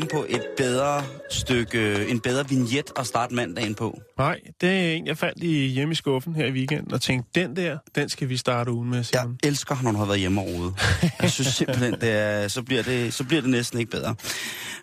[0.00, 4.00] Komme på et bedre stykke, en bedre vignet at starte mandagen på.
[4.18, 7.40] Nej, det er en, jeg fandt i hjemme i skuffen her i weekenden, og tænkte,
[7.40, 9.38] den der, den skal vi starte ugen med, Jeg Simon.
[9.44, 10.74] elsker, når du har været hjemme og.
[11.22, 14.14] Jeg synes simpelthen, det er, så, bliver det, så bliver det næsten ikke bedre.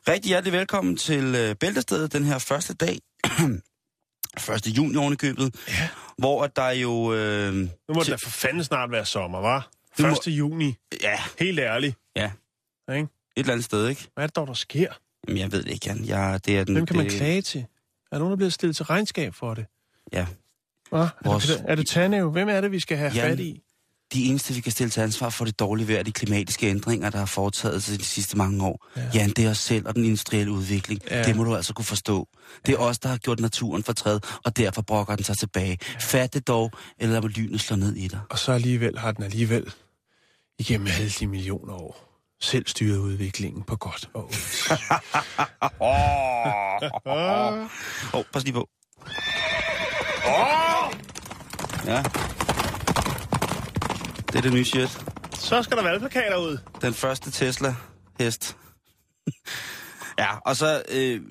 [0.08, 3.00] Rigtig hjertelig velkommen til øh, Bæltestedet den her første dag.
[4.56, 4.68] 1.
[4.68, 5.56] juni oven i købet.
[5.68, 5.88] Ja.
[6.18, 7.14] Hvor at der jo...
[7.14, 9.70] Øh, Nu må det da for fanden snart være sommer, var?
[9.98, 10.28] Det må- 1.
[10.28, 10.76] juni.
[11.02, 11.96] ja, Helt ærligt.
[12.16, 12.32] ja,
[12.96, 13.02] Ikke?
[13.04, 14.08] et eller andet sted, ikke?
[14.14, 14.94] Hvad er det dog, der sker?
[15.28, 16.06] Jamen, jeg ved det ikke, Jan.
[16.06, 17.66] Jeg, det er den, Hvem kan man det, klage til?
[18.12, 19.66] Er nogen, der bliver stillet til regnskab for det?
[20.14, 20.26] Ja.
[20.90, 20.98] Hva?
[21.00, 22.32] Er, Vores- det, er det Tanæv?
[22.32, 23.62] Hvem er det, vi skal have Jan, fat i?
[24.14, 27.18] De eneste, vi kan stille til ansvar for det dårlige vejr, de klimatiske ændringer, der
[27.18, 28.88] har foretaget sig de sidste mange år.
[28.98, 29.10] Ja.
[29.14, 31.02] Jan, det er os selv og den industrielle udvikling.
[31.10, 31.18] Ja.
[31.18, 31.24] Ja.
[31.24, 32.28] Det må du altså kunne forstå.
[32.66, 35.78] Det er os, der har gjort naturen fortræd, og derfor brokker den sig tilbage.
[35.94, 35.98] Ja.
[36.00, 38.20] Fat det dog, eller må lynet slå ned i dig.
[38.30, 39.72] Og så alligevel har den alligevel
[40.60, 44.72] igennem alle de millioner år selv styret udviklingen på godt og ondt.
[45.82, 47.70] Åh, oh,
[48.14, 48.70] oh, pas lige på.
[50.28, 50.94] Oh!
[51.86, 52.04] Ja.
[54.28, 54.90] Det er det nye shit.
[55.34, 56.58] Så skal der valgplakater ud.
[56.82, 58.58] Den første Tesla-hest.
[60.20, 60.84] ja, og så...
[60.92, 61.22] Øh,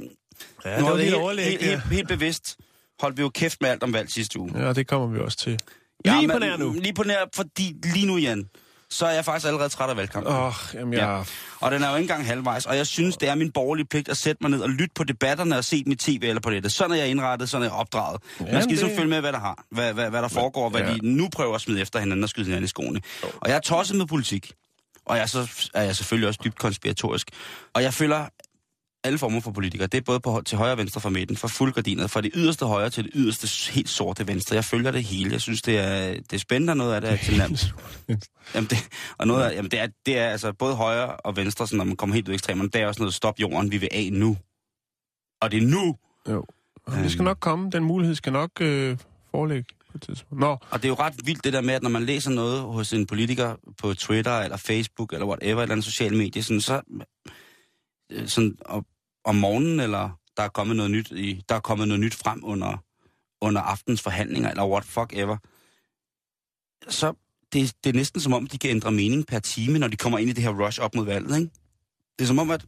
[0.65, 1.44] Ja, nu det var lidt helt, overlæg.
[1.44, 2.56] helt, helt, helt bevidst
[3.00, 4.66] holdt vi jo kæft med alt om valg sidste uge.
[4.66, 5.59] Ja, det kommer vi også til.
[6.04, 6.72] Lige på nær nu.
[6.72, 8.48] Lige på nær, fordi lige nu, Jan,
[8.94, 10.32] så er jeg faktisk allerede træt af valgkampen.
[10.32, 11.00] Oh, jamen jeg...
[11.00, 11.22] Ja.
[11.60, 14.09] Og den er jo ikke engang halvvejs, og jeg synes, det er min borgerlige pligt
[14.09, 16.72] at sætte mig ned og lytte på debatterne og se i tv eller på det.
[16.72, 18.21] Sådan er jeg indrettet, sådan er jeg opdraget.
[18.41, 20.81] Man skal ligesom det- følge med, hvad der har, hvad, hvad, hvad der foregår, hvad
[20.81, 20.94] ja.
[20.94, 23.00] de nu prøver at smide efter hinanden og skyde hinanden i skoene.
[23.22, 24.53] Og jeg er tosset med politik.
[25.06, 27.28] Og jeg er, så, er jeg selvfølgelig også dybt konspiratorisk.
[27.75, 28.27] Og jeg følger
[29.04, 29.87] alle former for politikere.
[29.87, 32.66] Det er både på, til højre og venstre for midten, fra fuldgardinet, fra det yderste
[32.66, 34.54] højre til det yderste helt sorte venstre.
[34.54, 35.32] Jeg følger det hele.
[35.32, 37.75] Jeg synes, det er, det er spændende, og noget af det er tilnærmest.
[38.54, 38.88] Jamen det,
[39.19, 41.84] og noget af, jamen det, er, det er altså både højre og venstre, sådan, når
[41.84, 44.09] man kommer helt ud i ekstremerne, det er også noget stop jorden, vi vil af
[44.12, 44.37] nu.
[45.41, 45.97] Og det er nu.
[46.28, 46.44] Jo.
[46.88, 47.03] Øhm.
[47.03, 47.71] Det skal nok komme.
[47.71, 48.98] Den mulighed skal nok øh,
[49.31, 50.41] foreligge på et tidspunkt.
[50.41, 52.60] Nå, Og det er jo ret vildt det der med, at når man læser noget
[52.60, 56.81] hos en politiker på Twitter eller Facebook eller whatever, eller en social medie, sådan, så
[58.12, 58.84] øh, sådan, og,
[59.24, 62.40] om morgenen, eller der er kommet noget nyt, i, der er kommet noget nyt frem
[62.44, 62.84] under,
[63.40, 65.36] under aftens forhandlinger, eller what fuck ever,
[66.88, 67.12] så
[67.52, 70.18] det, det er næsten som om, de kan ændre mening per time, når de kommer
[70.18, 71.50] ind i det her rush op mod valget, ikke?
[72.18, 72.66] Det er som om, at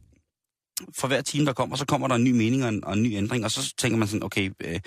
[0.95, 3.03] for hver time, der kommer, så kommer der en ny mening og en, og en
[3.03, 4.79] ny ændring, og så tænker man sådan, okay, øh,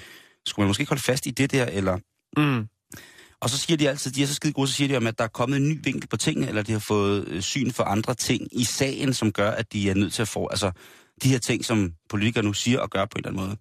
[0.46, 1.98] skulle man måske ikke holde fast i det der, eller
[2.36, 2.68] mm.
[3.40, 5.18] og så siger de altid, de er så skide gode, så siger de om, at
[5.18, 7.84] der er kommet en ny vinkel på tingene, eller de har fået øh, syn for
[7.84, 10.72] andre ting i sagen, som gør, at de er nødt til at få, altså
[11.22, 13.56] de her ting, som politikere nu siger og gør på en eller anden måde.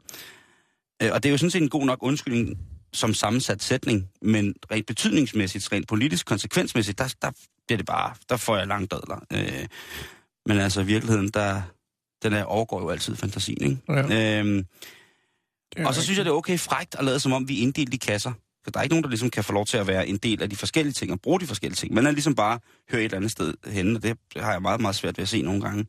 [1.04, 2.58] Øh, og det er jo sådan set en god nok undskyldning
[2.94, 7.32] som sammensat sætning, men rent betydningsmæssigt, rent politisk konsekvensmæssigt, der, der
[7.68, 9.26] bliver det bare, der får jeg langt dadler.
[9.34, 9.68] Øh,
[10.46, 11.62] men altså i virkeligheden, der,
[12.24, 13.78] den er, overgår jo altid fantasien, ikke?
[13.90, 14.40] Ja.
[14.40, 14.66] Øhm,
[15.86, 17.94] og så synes jeg, det er okay frægt at lade som om, vi er inddelt
[17.94, 18.32] i kasser.
[18.64, 20.42] For der er ikke nogen, der ligesom kan få lov til at være en del
[20.44, 21.94] af de forskellige ting og bruge de forskellige ting.
[21.94, 22.60] Man er ligesom bare
[22.92, 25.30] høre et eller andet sted henne, og det har jeg meget, meget svært ved at
[25.30, 25.86] se nogle gange.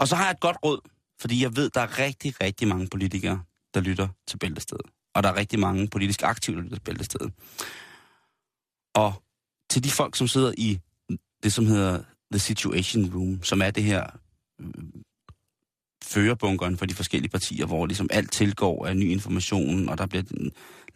[0.00, 0.80] Og så har jeg et godt råd,
[1.20, 3.42] fordi jeg ved, der er rigtig, rigtig mange politikere,
[3.74, 4.86] der lytter til Bæltestedet.
[5.14, 7.32] Og der er rigtig mange politisk aktive, der lytter til Bæltestedet.
[8.94, 9.22] Og
[9.70, 10.78] til de folk, som sidder i
[11.42, 12.02] det, som hedder
[12.32, 14.06] The Situation Room, som er det her
[14.60, 15.04] førebunkeren
[16.04, 20.24] førerbunkeren for de forskellige partier, hvor ligesom alt tilgår af ny information, og der bliver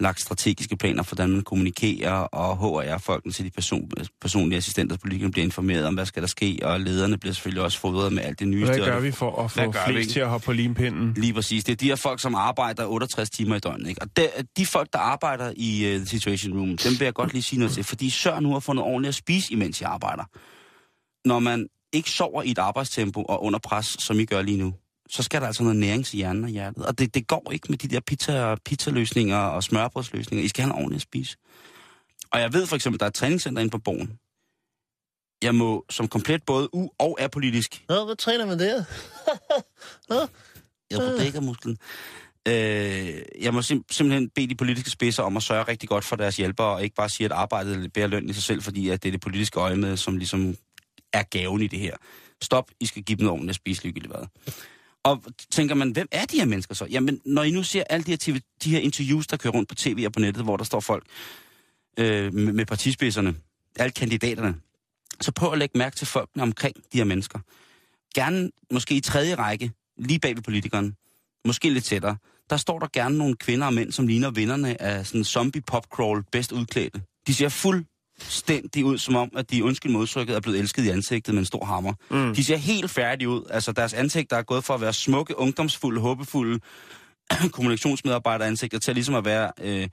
[0.01, 5.33] lagt strategiske planer for, hvordan man kommunikerer, og HR-folkene til de person, personlige assistenter, politikerne
[5.33, 8.39] bliver informeret om, hvad skal der ske, og lederne bliver selvfølgelig også fodret med alt
[8.39, 8.65] det nye.
[8.65, 11.15] Hvad gør vi for at få flest til at hoppe på limpinden?
[11.17, 11.65] Lige præcis.
[11.65, 13.89] Det er de her folk, som arbejder 68 timer i døgnet.
[13.89, 14.03] Ikke?
[14.03, 17.43] Og de, de folk, der arbejder i uh, Situation Room, dem vil jeg godt lige
[17.43, 20.25] sige noget til, fordi sørg nu at få noget ordentligt at spise, imens I arbejder.
[21.29, 24.75] Når man ikke sover i et arbejdstempo og under pres, som I gør lige nu,
[25.09, 26.87] så skal der altså noget næring til hjernen og hjertet.
[26.87, 30.45] Og det, det går ikke med de der pizza, pizzaløsninger og smørbrødsløsninger.
[30.45, 31.37] I skal have noget ordentligt at spise.
[32.31, 34.19] Og jeg ved for eksempel, der er et træningscenter inde på Borgen.
[35.43, 38.85] Jeg må som komplet både u- og apolitisk Nå, hvad træner man der?
[40.91, 40.99] Jeg
[41.37, 41.79] er musklen.
[42.49, 46.17] Øh, jeg må sim- simpelthen bede de politiske spidser om at sørge rigtig godt for
[46.17, 49.03] deres hjælpere, og ikke bare sige, at arbejdet bærer løn i sig selv, fordi at
[49.03, 50.57] det er det politiske øje med, som ligesom
[51.13, 51.97] er gaven i det her.
[52.43, 54.27] Stop, I skal give dem ordentligt at spise ligegyldigt hvad.
[55.05, 56.85] Og tænker man, hvem er de her mennesker så?
[56.85, 59.69] Jamen, når I nu ser alle de her, TV, de her interviews, der kører rundt
[59.69, 61.07] på tv og på nettet, hvor der står folk
[61.99, 63.35] øh, med, med partispidserne,
[63.77, 64.55] alle kandidaterne,
[65.21, 67.39] så prøv at lægge mærke til folkene omkring de her mennesker.
[68.15, 70.97] Gerne måske i tredje række, lige bag ved politikeren,
[71.45, 72.17] måske lidt tættere,
[72.51, 75.63] der står der gerne nogle kvinder og mænd, som ligner vinderne af sådan en zombie
[75.63, 77.03] pop crawl bedst udklædte.
[77.27, 77.85] De ser fuld
[78.19, 81.47] fuldstændig ud, som om, at de undskyld modtrykket er blevet elsket i ansigtet med en
[81.47, 81.93] stor hammer.
[82.11, 82.35] Mm.
[82.35, 83.43] De ser helt færdige ud.
[83.51, 86.61] Altså deres ansigt, der er gået for at være smukke, ungdomsfulde, håbefulde
[87.53, 89.89] kommunikationsmedarbejderansigter til at ligesom at være øh,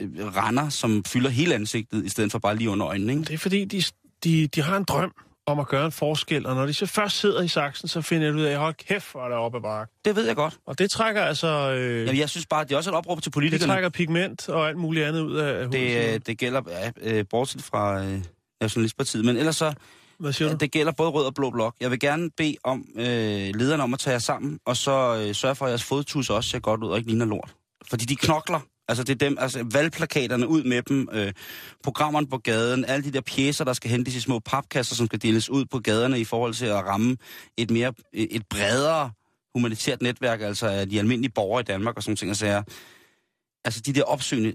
[0.00, 3.12] øh, render, som fylder hele ansigtet, i stedet for bare lige under øjnene.
[3.12, 3.24] Ikke?
[3.24, 3.82] Det er fordi, de,
[4.24, 5.12] de, de har en drøm
[5.46, 8.28] om at gøre en forskel, og når de så først sidder i saksen, så finder
[8.28, 9.92] de ud af, hold kæft, hvor er der oppe bakke.
[10.04, 10.58] Det ved jeg godt.
[10.66, 11.46] Og det trækker altså...
[11.72, 13.72] Øh, Jamen, jeg synes bare, det er også et opråb til det politikerne.
[13.72, 17.62] trækker pigment og alt muligt andet ud af Det, øh, det gælder, ja, øh, bortset
[17.62, 18.18] fra øh,
[18.60, 19.72] Nationalistpartiet, men ellers så,
[20.18, 20.56] Hvad siger du?
[20.56, 21.74] det gælder både rød og blå blok.
[21.80, 23.04] Jeg vil gerne bede om øh,
[23.54, 26.50] lederne om at tage jer sammen, og så øh, sørge for, at jeres fodtus også
[26.50, 27.54] ser godt ud og ikke ligner lort.
[27.90, 28.60] Fordi de knokler.
[28.88, 31.32] Altså, det er dem, altså valgplakaterne ud med dem, øh,
[31.82, 35.22] programmerne på gaden, alle de der pjæser, der skal hentes i små papkasser, som skal
[35.22, 37.16] deles ud på gaderne i forhold til at ramme
[37.56, 39.10] et mere, et bredere
[39.54, 42.62] humanitært netværk, altså af de almindelige borgere i Danmark og sådan ting altså, og sager.
[43.64, 44.54] altså de der opsøgende,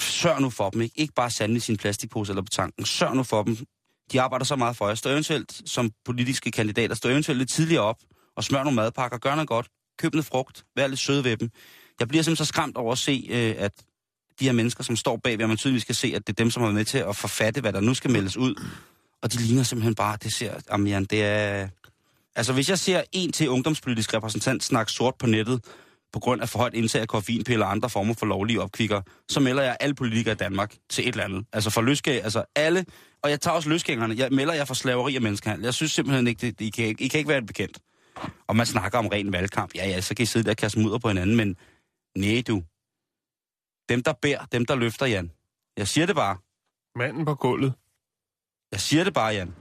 [0.00, 1.00] sørg nu for dem, ikke?
[1.00, 2.84] Ikke bare sande i sin plastikpose eller på tanken.
[2.84, 3.56] Sørg nu for dem.
[4.12, 4.94] De arbejder så meget for jer.
[4.94, 7.96] Stå eventuelt som politiske kandidater, stå eventuelt lidt tidligere op
[8.36, 9.68] og smør nogle madpakker, gør noget godt,
[9.98, 11.50] køb noget frugt, vær lidt søde ved dem.
[12.00, 13.72] Jeg bliver simpelthen så skræmt over at se, øh, at
[14.40, 16.62] de her mennesker, som står bag, man tydeligvis kan se, at det er dem, som
[16.62, 18.54] er med til at forfatte, hvad der nu skal meldes ud.
[19.22, 21.68] Og de ligner simpelthen bare, det ser, jamen, det er...
[22.36, 25.64] Altså, hvis jeg ser en til ungdomspolitisk repræsentant snakke sort på nettet,
[26.12, 29.40] på grund af for højt indtag af koffeinpiller og andre former for lovlige opkvikker, så
[29.40, 31.44] melder jeg alle politikere i Danmark til et eller andet.
[31.52, 32.84] Altså for løsgæ, altså alle,
[33.22, 35.64] og jeg tager også løsgængerne, jeg melder jer for slaveri og menneskehandel.
[35.64, 37.78] Jeg synes simpelthen ikke, det, I, kan, ikke- I kan ikke være et bekendt.
[38.46, 39.74] Og man snakker om ren valgkamp.
[39.74, 41.56] Ja, ja, så kan I sidde der og kaste mudder på hinanden, men
[42.16, 42.62] nej du.
[43.88, 45.32] Dem, der bærer, dem, der løfter, Jan.
[45.76, 46.36] Jeg siger det bare.
[46.96, 47.74] Manden på gulvet.
[48.72, 49.54] Jeg siger det bare, Jan.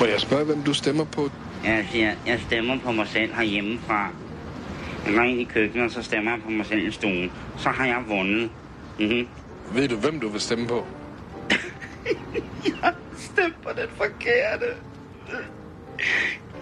[0.00, 1.30] Må jeg spørge, hvem du stemmer på?
[1.64, 4.10] Jeg siger, jeg stemmer på mig selv herhjemmefra.
[5.06, 7.32] Jeg går ind i køkkenet, og så stemmer jeg på mig selv i stuen.
[7.58, 8.50] Så har jeg vundet.
[8.98, 9.28] Mm-hmm.
[9.72, 10.86] Ved du, hvem du vil stemme på?
[13.16, 14.66] Stem på den forkerte.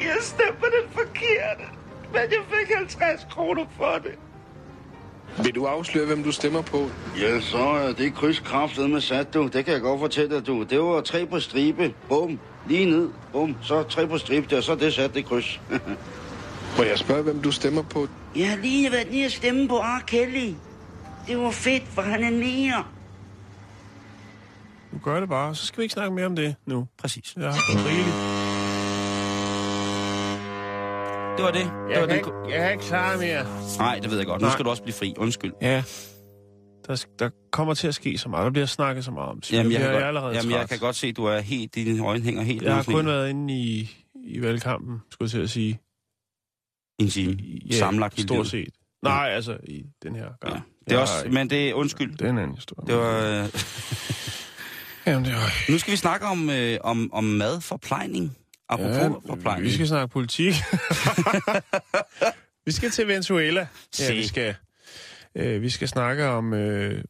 [0.00, 1.64] Jeg stemmer på den forkerte.
[2.12, 4.14] Men jeg fik 50 kroner for det.
[5.44, 6.90] Vil du afsløre, hvem du stemmer på?
[7.20, 9.46] Ja, så er det krydskraftet med sat, du.
[9.46, 10.62] Det kan jeg godt fortælle dig, du.
[10.62, 11.94] Det var tre på stribe.
[12.08, 12.38] Bum.
[12.68, 13.08] Lige ned.
[13.32, 13.56] Bum.
[13.62, 14.60] Så tre på stribe der.
[14.60, 15.60] Så er det sat, det kryds.
[16.78, 18.08] Må jeg spørge, hvem du stemmer på?
[18.36, 20.00] jeg har lige været lige at stemme på R.
[20.06, 20.54] Kelly.
[21.26, 22.84] Det var fedt, for han er nære.
[24.92, 26.86] Du gør det bare, så skal vi ikke snakke mere om det nu.
[26.98, 27.34] Præcis.
[27.36, 28.41] Jeg har rigeligt.
[31.36, 31.64] Det var det.
[31.64, 32.16] det var Jeg kan, den...
[32.16, 33.46] ikke, jeg kan ikke klare mere.
[33.78, 34.40] Nej, det ved jeg godt.
[34.40, 34.52] Nu Nej.
[34.52, 35.14] skal du også blive fri.
[35.18, 35.52] Undskyld.
[35.62, 35.84] Ja.
[36.86, 38.44] Der, der kommer til at ske så meget.
[38.44, 39.42] Der bliver snakket så meget om.
[39.42, 39.58] Simon.
[39.58, 41.74] Jamen, jeg, jeg, kan godt, allerede jamen, jeg kan godt se, at du er helt,
[41.74, 43.90] dine øjne hænger helt Jeg har kun været inde i,
[44.24, 45.80] i valgkampen, skulle jeg til at sige.
[47.00, 47.32] en time.
[47.70, 48.68] Ja, i stort set.
[49.02, 50.54] Nej, altså i den her gang.
[50.54, 50.60] Ja.
[50.84, 52.12] Det er Jeg også, har- men det er undskyld.
[52.18, 52.86] Det er en anden historie.
[52.86, 53.48] Det var, øh,
[55.06, 55.70] Jamen, det var...
[55.72, 58.36] nu skal vi snakke om, øh, om, om madforplejning.
[58.72, 59.66] Apropos ja, forplejning.
[59.66, 60.54] vi skal snakke politik.
[62.66, 63.66] vi skal til Venezuela.
[64.00, 64.54] Ja, vi skal,
[65.34, 67.04] øh, vi skal snakke om øh,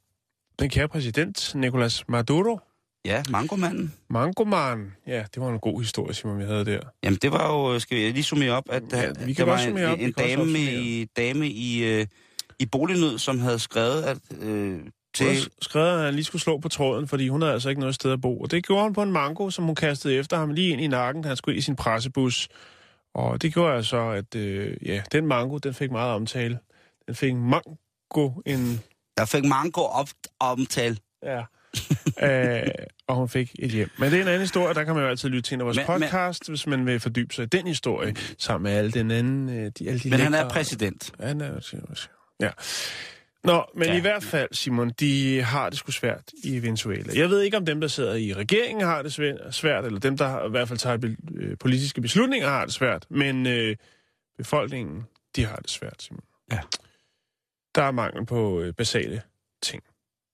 [0.58, 2.60] den kære præsident, Nicolas Maduro.
[3.04, 3.94] Ja, mangomanden.
[4.10, 4.92] Mangoman.
[5.06, 6.80] Ja, det var en god historie, Simon, vi havde der.
[7.02, 9.58] Jamen, det var jo, skal vi lige summere op, at Ja, vi kan der var
[9.58, 12.06] en, op, en også dame, i, dame i, øh,
[12.58, 14.80] i bolignød, som havde skrevet, at øh,
[15.14, 15.50] til...
[15.62, 18.12] skrevet, at han lige skulle slå på tråden, fordi hun havde altså ikke noget sted
[18.12, 18.40] at bo.
[18.40, 20.86] Og det gjorde hun på en mango, som hun kastede efter ham lige ind i
[20.86, 22.48] nakken, han skulle i sin pressebus.
[23.14, 26.58] Og det gjorde altså, at øh, ja, den mango, den fik meget omtale.
[27.06, 28.80] Den fik mango en...
[29.18, 30.08] Jeg fik mango op,
[30.40, 30.96] omtale.
[31.22, 31.42] Ja.
[32.62, 32.68] øh,
[33.06, 33.90] og hun fik et hjem.
[33.98, 35.64] Men det er en anden historie, der kan man jo altid lytte til en af
[35.66, 38.90] vores Men- men- podcast, hvis man vil fordybe sig i den historie, sammen med alle
[38.90, 39.48] den anden...
[39.48, 41.12] Øh, de, alle de Men han er lækre- præsident.
[41.20, 41.60] Ja, han er
[42.40, 42.50] Ja.
[43.44, 43.96] Nå, men ja.
[43.96, 47.12] I hvert fald, Simon, de har det sgu svært i Venezuela.
[47.20, 50.16] Jeg ved ikke, om dem, der sidder i regeringen, har det svær- svært, eller dem,
[50.16, 53.06] der i hvert fald tager be- øh, politiske beslutninger, har det svært.
[53.10, 53.76] Men øh,
[54.38, 55.02] befolkningen,
[55.36, 56.20] de har det svært, Simon.
[56.52, 56.58] Ja.
[57.74, 59.22] Der er mangel på øh, basale
[59.62, 59.82] ting.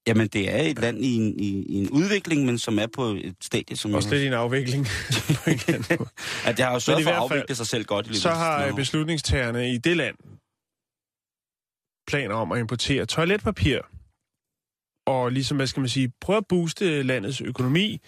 [0.06, 3.04] Jamen, det er et land i en, i, i en udvikling, men som er på
[3.04, 3.94] et stadie, som...
[3.94, 4.86] Også lidt i en afvikling.
[5.44, 5.60] på en.
[6.44, 8.72] At det har jo sørget for at afvikle sig selv godt i løbet så har
[8.74, 10.16] beslutningstagerne i det land
[12.08, 13.78] planer om at importere toiletpapir.
[15.06, 18.00] Og ligesom, hvad skal man sige, prøve at booste landets økonomi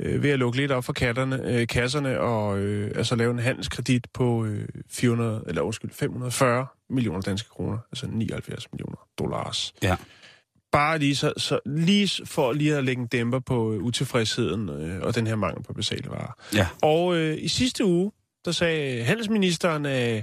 [0.00, 3.38] øh, ved at lukke lidt op for katterne, øh, kasserne og øh, altså lave en
[3.38, 9.74] handelskredit på øh, 400, eller undskyld, 540 millioner danske kroner, altså 79 millioner dollars.
[9.82, 9.96] Ja.
[10.72, 15.00] Bare lige, så, så, lige for lige at lægge en dæmper på øh, utilfredsheden øh,
[15.02, 16.32] og den her mangel på basale varer.
[16.54, 16.66] Ja.
[16.82, 18.12] Og øh, i sidste uge,
[18.44, 20.22] der sagde handelsministeren øh,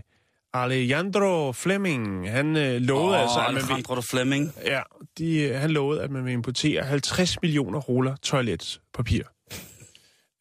[0.53, 4.51] Alejandro Fleming, han øh, lovede Åh, altså, at man vil, Alejandro Fleming.
[4.65, 4.81] ja,
[5.17, 9.23] de, øh, han lovede, at man vil importere 50 millioner ruller toiletpapir.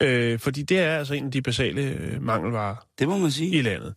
[0.02, 3.56] Øh, fordi det er altså en af de basale øh, mangelvarer Det må man sige.
[3.58, 3.94] i landet.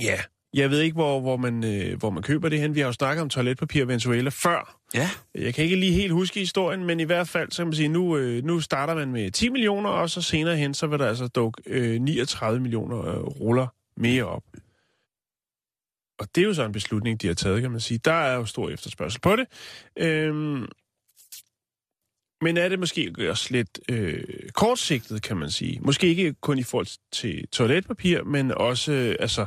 [0.00, 0.18] Ja,
[0.54, 2.74] jeg ved ikke, hvor, hvor, man, øh, hvor man køber det hen.
[2.74, 4.76] Vi har jo snakket om toiletpapir i Venezuela før.
[4.94, 5.10] Ja.
[5.34, 7.88] Jeg kan ikke lige helt huske historien, men i hvert fald, så kan man sige,
[7.88, 11.06] nu, øh, nu starter man med 10 millioner, og så senere hen, så vil der
[11.06, 14.42] altså dukke øh, 39 millioner øh, ruller mere op.
[16.22, 17.98] Og det er jo så en beslutning, de har taget, kan man sige.
[17.98, 19.46] Der er jo stor efterspørgsel på det.
[19.98, 20.66] Øhm,
[22.44, 24.24] men er det måske også lidt øh,
[24.54, 25.80] kortsigtet, kan man sige.
[25.80, 29.46] Måske ikke kun i forhold til toiletpapir, men også, øh, altså,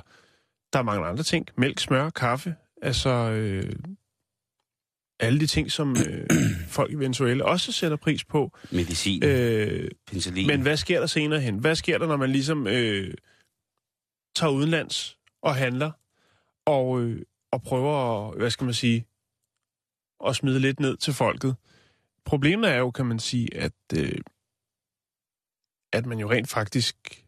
[0.74, 1.48] der er mange andre ting.
[1.58, 2.56] Mælk, smør, kaffe.
[2.82, 3.74] Altså, øh,
[5.20, 6.28] alle de ting, som øh,
[6.68, 8.58] folk i Venezuela også sætter pris på.
[8.72, 10.48] Medicin, Øh, penicillin.
[10.48, 11.60] men hvad sker der senere hen?
[11.60, 13.14] Hvad sker der, når man ligesom øh,
[14.36, 15.92] tager udenlands og handler,
[16.66, 19.06] og, øh, og prøver at, hvad skal man sige,
[20.28, 21.56] at smide lidt ned til folket?
[22.26, 24.18] Problemet er jo, kan man sige, at, øh,
[25.94, 27.26] at man jo rent faktisk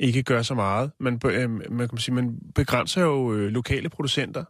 [0.00, 0.92] ikke gør så meget.
[1.00, 4.44] Man, øh, man, kan sige, man begrænser jo øh, lokale producenter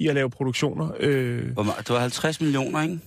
[0.00, 0.92] i at lave produktioner.
[1.00, 1.48] Øh?
[1.48, 3.00] Det var 50 millioner, ikke?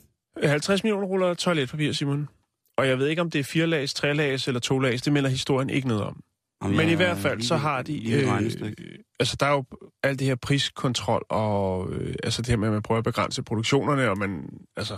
[0.43, 2.29] 50 millioner ruller toiletpapir, Simon.
[2.77, 5.01] Og jeg ved ikke, om det er fire lags, tre lags eller to lags.
[5.01, 6.23] Det melder historien ikke noget om.
[6.63, 7.91] Jamen, Men i hvert fald, så har de...
[7.99, 8.67] lige.
[8.67, 9.63] Øh, altså, der er jo
[10.03, 13.43] alt det her priskontrol, og øh, altså det her med, at man prøver at begrænse
[13.43, 14.49] produktionerne, og man...
[14.75, 14.97] Altså,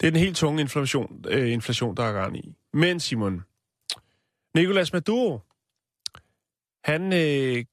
[0.00, 2.54] det er den helt tunge inflation, øh, inflation der er gang i.
[2.72, 3.42] Men, Simon,
[4.54, 5.40] Nicolas Maduro,
[6.84, 7.64] han øh,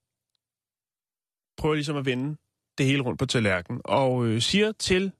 [1.57, 2.37] prøver ligesom at vende
[2.77, 5.11] det hele rundt på tallerkenen, og øh, siger til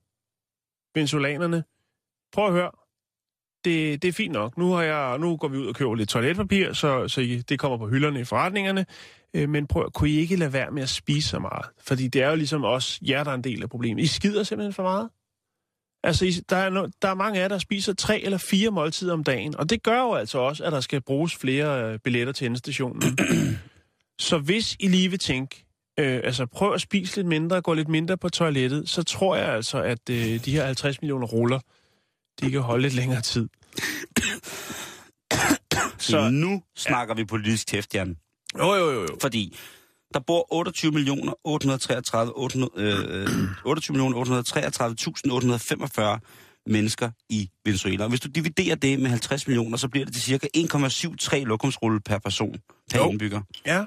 [0.95, 1.63] venezolanerne,
[2.31, 2.71] prøv at høre,
[3.65, 4.57] det, det er fint nok.
[4.57, 7.59] Nu, har jeg, nu går vi ud og køber lidt toiletpapir, så, så I, det
[7.59, 8.85] kommer på hylderne i forretningerne.
[9.33, 11.65] Øh, men prøv, kunne I ikke lade være med at spise så meget?
[11.87, 14.03] Fordi det er jo ligesom også jer, der er en del af problemet.
[14.03, 15.09] I skider simpelthen for meget.
[16.03, 18.71] Altså, I, der, er no, der er mange af jer, der spiser tre eller fire
[18.71, 19.57] måltider om dagen.
[19.57, 23.01] Og det gør jo altså også, at der skal bruges flere øh, billetter til endestationen.
[24.19, 25.65] så hvis I lige vil tænke,
[25.99, 29.45] øh, altså prøv at spise lidt mindre, gå lidt mindre på toilettet, så tror jeg
[29.45, 31.59] altså, at øh, de her 50 millioner ruller,
[32.41, 33.47] de kan holde lidt længere tid.
[35.97, 38.15] Så nu snakker vi politisk tæft, Jan.
[38.57, 39.17] Jo, jo, jo, jo.
[39.21, 39.57] Fordi
[40.13, 43.27] der bor 28 millioner 833, 800, øh,
[43.65, 44.17] 28 millioner
[46.17, 46.19] 833.845
[46.71, 48.03] mennesker i Venezuela.
[48.03, 51.99] Og hvis du dividerer det med 50 millioner, så bliver det til cirka 1,73 lokumsrulle
[51.99, 52.55] per person,
[52.91, 53.09] per Jo.
[53.09, 53.41] indbygger.
[53.65, 53.85] Ja.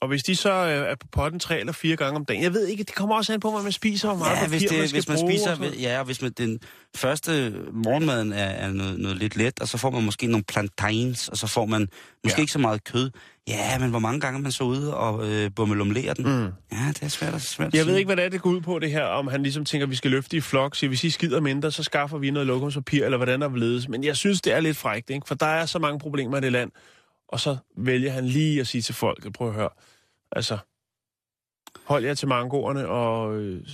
[0.00, 2.52] Og hvis de så øh, er på potten tre eller fire gange om dagen, jeg
[2.52, 4.62] ved ikke, det kommer også an på, hvad man spiser, hvor meget Ja, papir hvis,
[4.62, 5.32] det, man skal hvis man bruge.
[5.32, 6.58] spiser, og ja, hvis man, den
[6.96, 11.28] første morgenmaden er, er noget, noget lidt let, og så får man måske nogle plantains,
[11.28, 11.88] og så får man
[12.24, 12.42] måske Ja.
[12.42, 13.10] ikke så meget kød.
[13.48, 16.24] Ja, men hvor mange gange man så ude og øh, bummelumlerer den?
[16.24, 16.42] Mm.
[16.72, 18.50] Ja, det er svært at, svært at Jeg ved ikke, hvad det er, det går
[18.50, 20.88] ud på det her, om han ligesom tænker, at vi skal løfte i flok, så
[20.88, 23.88] hvis I skider mindre, så skaffer vi noget lokumspapir, eller hvordan der vil ledes.
[23.88, 25.26] Men jeg synes, det er lidt frækt, ikke?
[25.28, 26.70] for der er så mange problemer i det land.
[27.28, 29.68] Og så vælger han lige at sige til folk, prøv at høre,
[30.32, 30.58] altså,
[31.84, 33.66] hold jer til mangoerne og øh,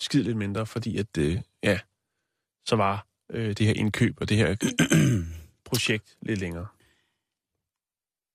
[0.00, 1.78] skid lidt mindre, fordi at, øh, ja,
[2.66, 4.56] så var øh, det her indkøb og det her
[5.70, 6.66] projekt lidt længere.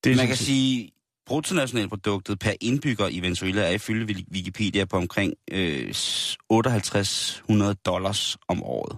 [0.04, 0.92] Det Man kan set- sige,
[1.26, 8.64] bruttonationalproduktet per indbygger i Venezuela er ifølge Wiki- Wikipedia på omkring øh, 5800 dollars om
[8.64, 8.98] året.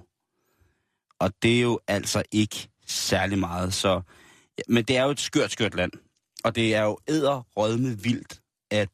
[1.20, 4.02] Og det er jo altså ikke særlig meget, så...
[4.68, 5.92] Men det er jo et skørt, skørt land.
[6.44, 8.42] Og det er jo æderrødme vildt,
[8.72, 8.90] at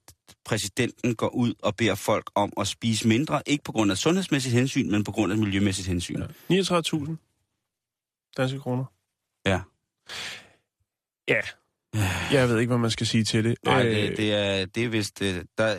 [0.46, 4.56] præsidenten går ud og beder folk om at spise mindre, ikke på grund af sundhedsmæssigt
[4.56, 6.20] hensyn, men på grund af miljømæssigt hensyn.
[6.50, 6.62] Ja.
[6.62, 8.86] 39.000 danske kroner.
[9.46, 9.62] Ja.
[11.28, 11.42] Ja.
[12.32, 13.56] Jeg ved ikke, hvad man skal sige til det.
[13.66, 15.22] Nej, Øh, det, det, er, det er vist...
[15.22, 15.78] øh, Der,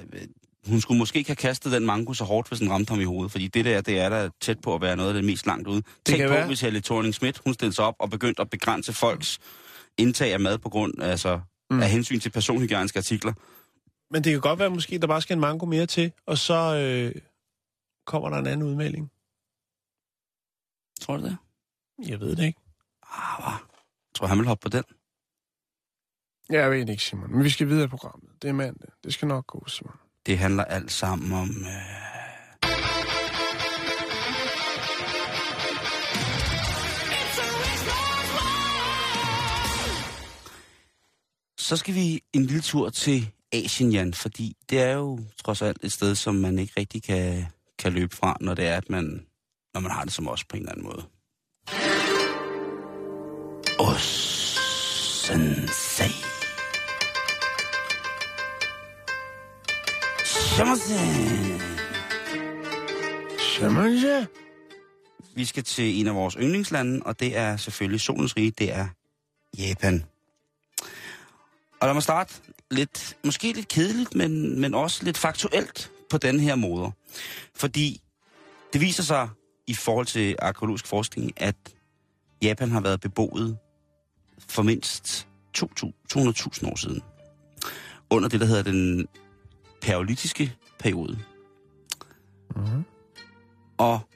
[0.66, 3.04] hun skulle måske ikke have kastet den mango så hårdt, hvis den ramte ham i
[3.04, 5.46] hovedet, fordi det der, det er der tæt på at være noget af det mest
[5.46, 5.82] langt ude.
[6.06, 6.46] Tænk kan på, være.
[6.46, 9.38] hvis Helle thorning Schmidt, hun stillede sig op og begyndte at begrænse folks
[9.98, 11.40] indtag af mad på grund altså,
[11.70, 11.82] Mm.
[11.82, 13.32] af hensyn til personhygiejniske artikler.
[14.10, 16.76] Men det kan godt være, måske der bare skal en mango mere til, og så
[16.76, 17.22] øh,
[18.06, 19.10] kommer der en anden udmelding.
[21.00, 21.36] Tror du det?
[22.08, 22.60] Jeg ved det ikke.
[23.02, 23.52] Ah?
[23.52, 24.84] Jeg tror, han vil hoppe på den.
[26.50, 27.32] Jeg ved det ikke, Simon.
[27.32, 28.30] Men vi skal videre i programmet.
[28.42, 28.88] Det er mandag.
[29.04, 29.96] Det skal nok gå, Simon.
[30.26, 31.48] Det handler alt sammen om...
[31.48, 32.07] Øh...
[41.68, 45.84] Så skal vi en lille tur til Asien, Jan, fordi det er jo trods alt
[45.84, 47.46] et sted, som man ikke rigtig kan,
[47.78, 49.26] kan løbe fra, når det er, at man,
[49.74, 51.02] når man har det som os på en eller anden måde.
[53.78, 55.18] Osensei.
[60.24, 61.60] Shamasen.
[63.38, 64.26] Simon,
[65.34, 68.88] Vi skal til en af vores yndlingslande, og det er selvfølgelig solens rige, det er
[69.58, 70.04] Japan.
[71.80, 72.34] Og lad mig starte
[72.70, 76.92] lidt, måske lidt kedeligt, men, men også lidt faktuelt på den her måde.
[77.54, 78.00] Fordi
[78.72, 79.28] det viser sig
[79.66, 81.56] i forhold til arkeologisk forskning, at
[82.42, 83.58] Japan har været beboet
[84.48, 87.02] for mindst 200.000 år siden.
[88.10, 89.06] Under det, der hedder den
[89.82, 91.18] paleolitiske periode.
[92.56, 92.84] Mhm.
[93.78, 94.07] Og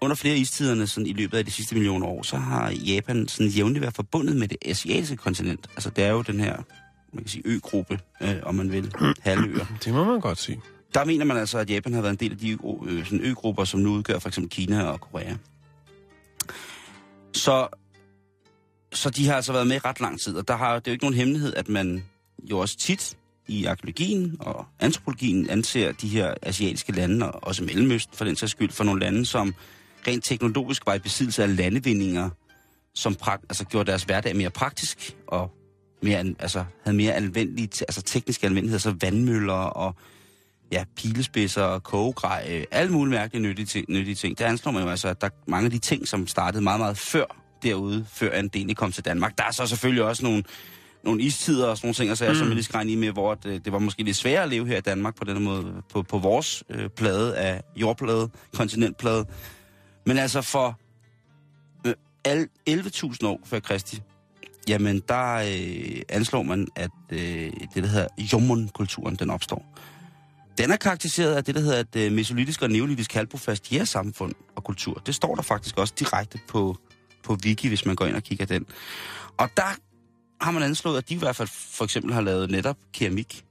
[0.00, 3.50] under flere istiderne sådan, i løbet af de sidste millioner år, så har Japan sådan
[3.50, 5.66] jævnligt været forbundet med det asiatiske kontinent.
[5.70, 6.56] Altså det er jo den her,
[7.12, 9.66] man kan sige, øgruppe, øh, om man vil, halvøer.
[9.84, 10.60] Det må man godt sige.
[10.94, 13.64] Der mener man altså, at Japan har været en del af de øh, sådan øgrupper,
[13.64, 15.34] som nu udgør for eksempel Kina og Korea.
[17.32, 17.68] Så,
[18.92, 20.90] så de har altså været med i ret lang tid, og der har, det er
[20.90, 22.04] jo ikke nogen hemmelighed, at man
[22.50, 23.16] jo også tit
[23.48, 28.52] i arkeologien og antropologien anser de her asiatiske lande, og også Mellemøsten for den sags
[28.52, 29.54] skyld, for nogle lande, som
[30.06, 32.30] rent teknologisk var i besiddelse af landevindinger,
[32.94, 35.50] som prakt, altså gjorde deres hverdag mere praktisk og
[36.02, 39.94] mere, altså, havde mere anvendelige, altså tekniske anvendeligheder, så vandmøller og
[40.72, 44.38] ja, pilespidser og kogegrej, øh, alle mulige mærkelige nyttige ting, nyttige ting.
[44.38, 46.80] Der anslår man jo altså, at der er mange af de ting, som startede meget,
[46.80, 47.24] meget før
[47.62, 49.38] derude, før en del kom til Danmark.
[49.38, 50.44] Der er så selvfølgelig også nogle,
[51.04, 52.34] nogle istider og sådan nogle ting, og så mm.
[52.34, 54.66] som jeg lige skal i med, hvor det, det var måske lidt sværere at leve
[54.66, 59.26] her i Danmark på den måde, på, på vores øh, plade af jordplade, kontinentplade.
[60.10, 60.80] Men altså for
[61.86, 64.02] øh, 11.000 år før Kristi,
[64.68, 67.18] jamen der øh, anslår man, at øh,
[67.74, 69.78] det, der hedder Jomon-kulturen, den opstår.
[70.58, 74.64] Den er karakteriseret af det, der hedder et øh, mesolitisk og neolitisk halvbrofast jægersamfund og
[74.64, 75.02] kultur.
[75.06, 76.76] Det står der faktisk også direkte på,
[77.24, 78.66] på Wiki, hvis man går ind og kigger den.
[79.36, 79.76] Og der
[80.40, 83.44] har man anslået, at de i hvert fald for eksempel har lavet netop keramik.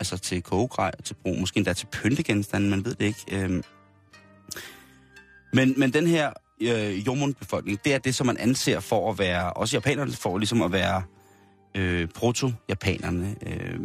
[0.00, 3.24] Altså til kogegrej, til brug, måske endda til pyntegenstande, man ved det ikke.
[3.32, 3.62] Øhm.
[5.52, 9.52] Men, men den her øh, Jomon-befolkning, det er det, som man anser for at være,
[9.52, 11.02] også japanerne for ligesom at være
[11.74, 13.36] øh, proto-japanerne.
[13.46, 13.80] Øh.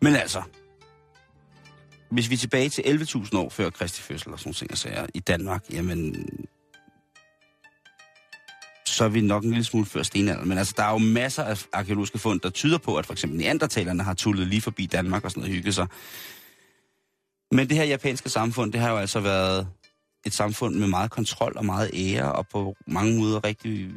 [0.00, 0.42] Men altså,
[2.10, 5.06] hvis vi er tilbage til 11.000 år før Kristi fødsel og sådan ting, og sager,
[5.14, 6.28] i Danmark, jamen,
[8.86, 10.48] så er vi nok en lille smule før stenalderen.
[10.48, 13.38] Men altså, der er jo masser af arkeologiske fund, der tyder på, at for eksempel
[13.38, 15.86] neandertalerne har tullet lige forbi Danmark og sådan noget hygget sig.
[17.52, 19.68] Men det her japanske samfund, det har jo altså været
[20.26, 23.90] et samfund med meget kontrol og meget ære, og på mange måder rigtig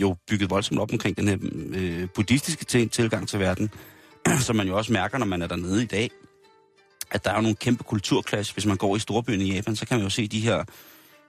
[0.00, 1.38] jo bygget voldsomt op omkring den her
[1.74, 3.70] øh, buddhistiske til- tilgang til verden,
[4.46, 6.10] som man jo også mærker, når man er dernede i dag.
[7.10, 8.52] At der er jo nogle kæmpe kulturklasse.
[8.52, 10.64] Hvis man går i storbyen i Japan, så kan man jo se de her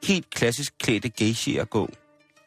[0.03, 1.89] helt klassisk klædte geishier gå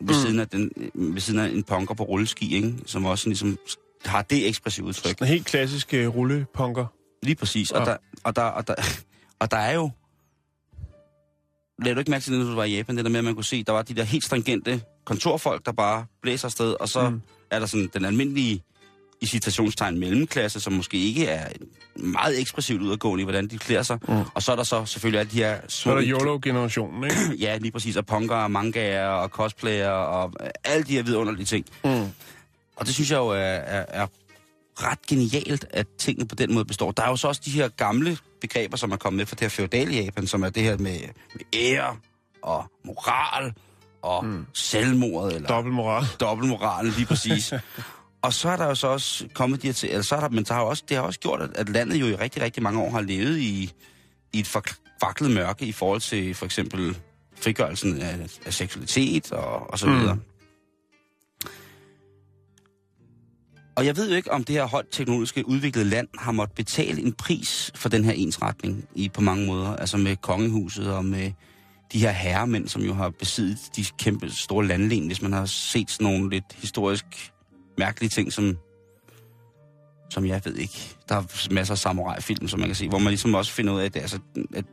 [0.01, 0.21] ved, mm.
[0.23, 2.75] siden af den, ved siden af en punker på rulleski, ikke?
[2.87, 3.59] som også ligesom
[4.05, 5.21] har det ekspressive udtryk.
[5.21, 6.87] En helt klassisk uh, rullepunker.
[7.23, 7.71] Lige præcis.
[7.71, 7.85] Og, Ja.
[7.85, 8.75] der, og, der, og, der,
[9.39, 9.91] og der er jo...
[11.85, 13.25] Lad du ikke mærke til det, når du var i Japan, det der med, at
[13.25, 16.89] man kunne se, der var de der helt stringente kontorfolk, der bare blæser afsted, og
[16.89, 17.21] så Mm.
[17.51, 18.63] er der sådan den almindelige
[19.21, 21.49] i citationstegn mellemklasse, som måske ikke er
[21.97, 23.99] meget ekspressivt udadgående i, hvordan de klæder sig.
[24.09, 24.15] Mm.
[24.35, 27.17] Og så er der så selvfølgelig alle de her Så er der YOLO-generationen, ikke?
[27.45, 27.97] Ja, lige præcis.
[27.97, 30.33] Og punker, og mangaer, og cosplayer, og
[30.65, 31.67] alle de her vidunderlige ting.
[31.85, 31.91] Mm.
[32.77, 34.07] Og det synes jeg jo er, er, er
[34.77, 36.91] ret genialt, at tingene på den måde består.
[36.91, 39.41] Der er jo så også de her gamle begreber, som er kommet med fra det
[39.41, 40.99] her feudale Japan, som er det her med,
[41.35, 41.97] med ære
[42.43, 43.53] og moral
[44.03, 44.47] og mm.
[44.53, 46.05] selvmordet, eller Dobbeltmoral.
[46.21, 47.53] dobbeltmoralen, lige præcis.
[48.23, 50.29] og så er der jo så også kommet de her til, eller så er der,
[50.29, 52.63] men der har også, det har også gjort, at, at landet jo i rigtig, rigtig
[52.63, 53.73] mange år har levet i,
[54.33, 56.97] i et forkvaklet mørke i forhold til for eksempel
[57.41, 60.21] frigørelsen af, af seksualitet og, og så Mm.
[63.77, 67.03] Og jeg ved jo ikke, om det her højt teknologiske udviklede land har måttet betale
[67.03, 69.77] en pris for den her ensretning i på mange måder.
[69.77, 71.33] Altså med kongehuset og med
[71.93, 75.91] de her herremænd, som jo har besiddet de kæmpe store landlen, hvis man har set
[75.91, 77.05] sådan nogle lidt historisk
[77.79, 78.59] mærkelige ting, som,
[80.11, 80.97] som jeg ved ikke.
[81.09, 83.81] Der er masser af samurai-film, som man kan se, hvor man ligesom også finder ud
[83.81, 84.19] af, at, det, altså,
[84.55, 84.65] at,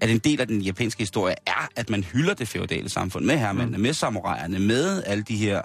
[0.00, 3.38] at en del af den japanske historie er, at man hylder det feudale samfund med
[3.38, 3.82] herremændene, mm.
[3.82, 5.62] med samuraierne, med alle de her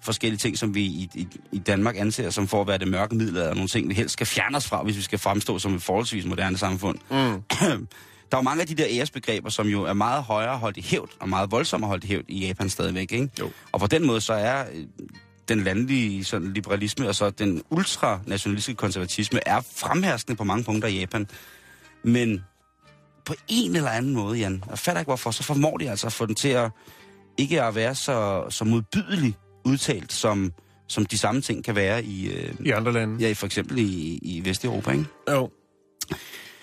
[0.00, 3.14] forskellige ting, som vi i, i, i Danmark anser som for at være det mørke
[3.14, 5.74] middelalder, og nogle ting, vi helst skal fjerne os fra, hvis vi skal fremstå som
[5.74, 6.98] et forholdsvis moderne samfund.
[7.10, 7.42] Mm.
[8.30, 10.82] Der er jo mange af de der æresbegreber, som jo er meget højere holdt i
[10.82, 13.30] hævd, og meget voldsommere holdt i hævd i Japan stadigvæk, ikke?
[13.40, 13.50] Jo.
[13.72, 14.84] Og på den måde så er øh,
[15.48, 20.98] den landlige sådan, liberalisme og så den ultranationalistiske konservatisme er fremherskende på mange punkter i
[20.98, 21.26] Japan.
[22.04, 22.44] Men
[23.24, 26.12] på en eller anden måde, Jan, jeg fatter ikke hvorfor, så formår de altså at
[26.12, 26.70] få den til at
[27.38, 29.34] ikke at være så, så modbydelig
[29.66, 30.52] udtalt, som,
[30.88, 33.16] som de samme ting kan være i, øh, I andre lande.
[33.20, 35.04] ja, i for eksempel i, i Vesteuropa, ikke?
[35.30, 35.50] Jo.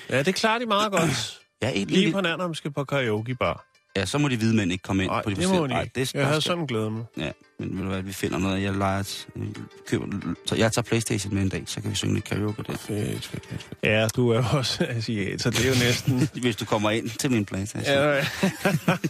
[0.09, 1.39] Ja, det klarer de meget godt.
[1.63, 3.65] Ja, et Lige på nær, når man skal på karaoke bar.
[3.95, 5.81] ja, så må de hvide mænd ikke komme ind Nej, på de det må de
[5.83, 5.91] ikke.
[5.99, 7.03] det, Jeg havde sådan glædet mig.
[7.17, 8.61] Ja, men ved du hvad, vi finder noget.
[8.63, 9.47] Jeg leger øh,
[9.87, 10.05] køber,
[10.45, 12.73] så jeg tager Playstation med en dag, så kan vi synge lidt karaoke der.
[12.77, 13.61] Fedt, fedt, fedt.
[13.63, 13.77] fedt.
[13.83, 16.29] Ja, du er også asiat, så det er jo næsten...
[16.41, 17.95] Hvis du kommer ind til min Playstation.
[17.97, 18.25] ja, ja.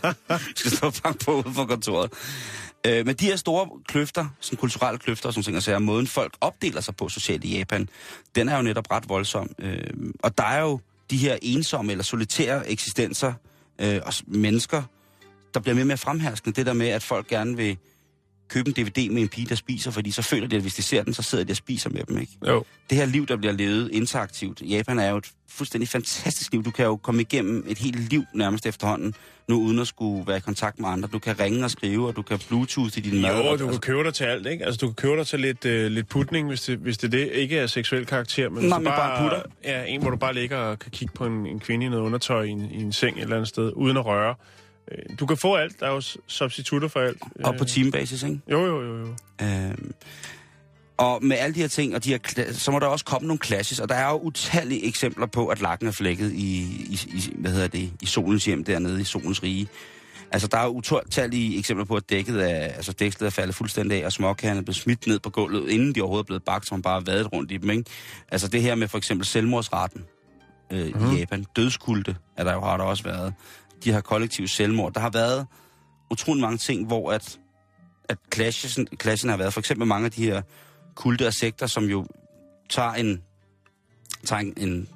[0.56, 2.12] skal stå og banke på ude for kontoret.
[2.88, 6.34] Øh, men de her store kløfter, sådan kulturelle kløfter og sådan ting, altså måden folk
[6.42, 7.90] opdeler sig på socialt i Japan,
[8.36, 9.50] den er jo netop ret voldsom.
[9.60, 9.88] Øh,
[10.20, 13.34] og der er jo de her ensomme eller solitære eksistenser
[13.80, 14.84] øh, og mennesker,
[15.54, 16.56] der bliver mere og mere fremherskende.
[16.56, 17.78] Det der med, at folk gerne vil
[18.50, 20.82] købe en DVD med en pige, der spiser, fordi så føler de, at hvis de
[20.82, 22.32] ser den, så sidder de og spiser med dem, ikke?
[22.48, 22.64] Jo.
[22.90, 24.62] det her liv, der bliver levet interaktivt.
[24.62, 26.64] Japan er jo et fuldstændig fantastisk liv.
[26.64, 29.16] Du kan jo komme igennem et helt liv nærmest efterhånden,
[29.50, 31.10] nu uden at skulle være i kontakt med andre.
[31.14, 33.38] Du kan ringe og skrive, og du kan bluetooth i din mad.
[33.44, 34.66] Jo, og- du kan købe dig til alt, ikke?
[34.66, 37.30] Altså, du kan købe dig til lidt, øh, lidt putning, hvis det, hvis det, det
[37.32, 39.42] ikke er seksuel karakter, men, Nej, men bare putter.
[39.64, 42.04] Ja, en, hvor du bare ligger og kan kigge på en, en kvinde i noget
[42.04, 44.36] undertøj i en, i en seng et eller andet sted, uden at røre.
[44.92, 45.80] Øh, Du kan få alt.
[45.80, 47.18] Der er jo substitutter for alt.
[47.44, 48.40] og på Øh, teambasis, ikke?
[48.52, 49.08] Jo, jo, jo, jo.
[49.42, 49.94] Øhm,
[50.98, 53.40] og med alle de her ting, og de her, så må der også komme nogle
[53.44, 57.34] clashes, og der er jo utallige eksempler på, at lakken er flækket i, i, i,
[57.36, 59.68] hvad hedder det, i solens hjem dernede, i solens rige.
[60.32, 64.02] Altså, der er jo utallige eksempler på, at dækket er, altså, dækket er faldet fuldstændig
[64.02, 66.68] af, og småkagerne er blevet smidt ned på gulvet, inden de overhovedet er blevet bagt,
[66.68, 67.84] som bare været rundt i dem, ikke?
[68.32, 70.04] Altså, det her med for eksempel selvmordsretten
[70.72, 71.12] øh, mm.
[71.12, 73.34] i Japan, dødskulte er der jo har der også været.
[73.84, 74.94] De her kollektive selvmord.
[74.94, 75.48] Der har været
[76.12, 77.40] utrolig mange ting, hvor at
[78.10, 80.42] at clashen, clashen har været for eksempel mange af de her
[80.96, 82.08] kulte og sekter, som jo
[82.70, 83.22] tager en,
[84.26, 84.90] tager en, en,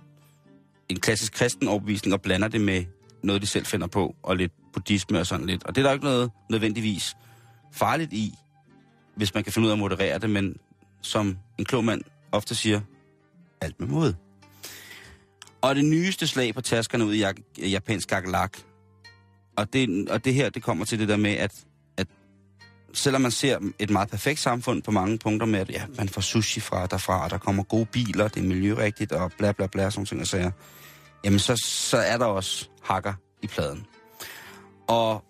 [0.90, 2.86] en klassisk kristen overbevisning og blander det med
[3.24, 5.64] noget, de selv finder på, og lidt buddhisme og sådan lidt.
[5.64, 7.16] Og det er der jo ikke noget nødvendigvis
[7.74, 8.34] farligt i,
[9.16, 10.58] hvis man kan finde ud af at moderere det, men
[11.02, 12.82] som en klog mand ofte siger,
[13.62, 14.14] alt med mod.
[15.62, 17.14] Og det nyeste slag på taskerne ud
[17.58, 18.58] i japansk kakelak,
[19.58, 21.52] og det, og det her, det kommer til det der med, at
[22.98, 26.22] selvom man ser et meget perfekt samfund på mange punkter med, at ja, man får
[26.22, 29.90] sushi fra derfra, og der kommer gode biler, det er miljørigtigt, og bla bla bla,
[29.90, 30.52] sådan ting og sager,
[31.24, 33.86] jamen så, så er der også hakker i pladen.
[34.88, 35.24] Og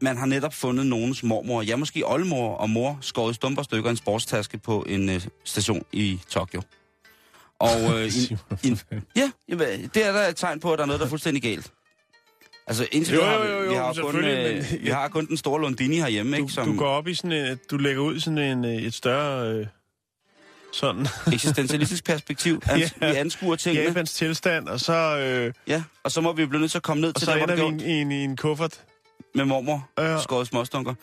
[0.00, 3.90] man har netop fundet nogens mormor, ja måske oldemor og mor, skåret i stumper stykker
[3.90, 6.62] en sportstaske på en øh, station i Tokyo.
[7.58, 8.76] Og øh, i, i,
[9.16, 9.30] ja,
[9.94, 11.72] det er der et tegn på, at der er noget, der er fuldstændig galt.
[12.68, 15.08] Altså indtil Jo, jo, jo, vi, jo, vi har jo kun, øh, men- vi har
[15.08, 17.76] kun den store Lundini herhjemme, Du, ikke, som du går op i sådan en, du
[17.76, 19.66] lægger ud sådan en, øh, et større, øh,
[20.72, 22.60] sådan, eksistentialistisk perspektiv.
[22.66, 23.10] Ans- Ja.
[23.12, 23.84] Vi anskuer tingene.
[23.86, 27.00] Japans tilstand, og så, øh, Ja, og så må vi blive nødt til at komme
[27.00, 28.24] ned og til så der, hvor ender det vi i går en, i, en, i
[28.24, 28.80] en kuffert.
[29.34, 30.20] med mormor, ja.
[30.22, 30.94] skåret småstunker.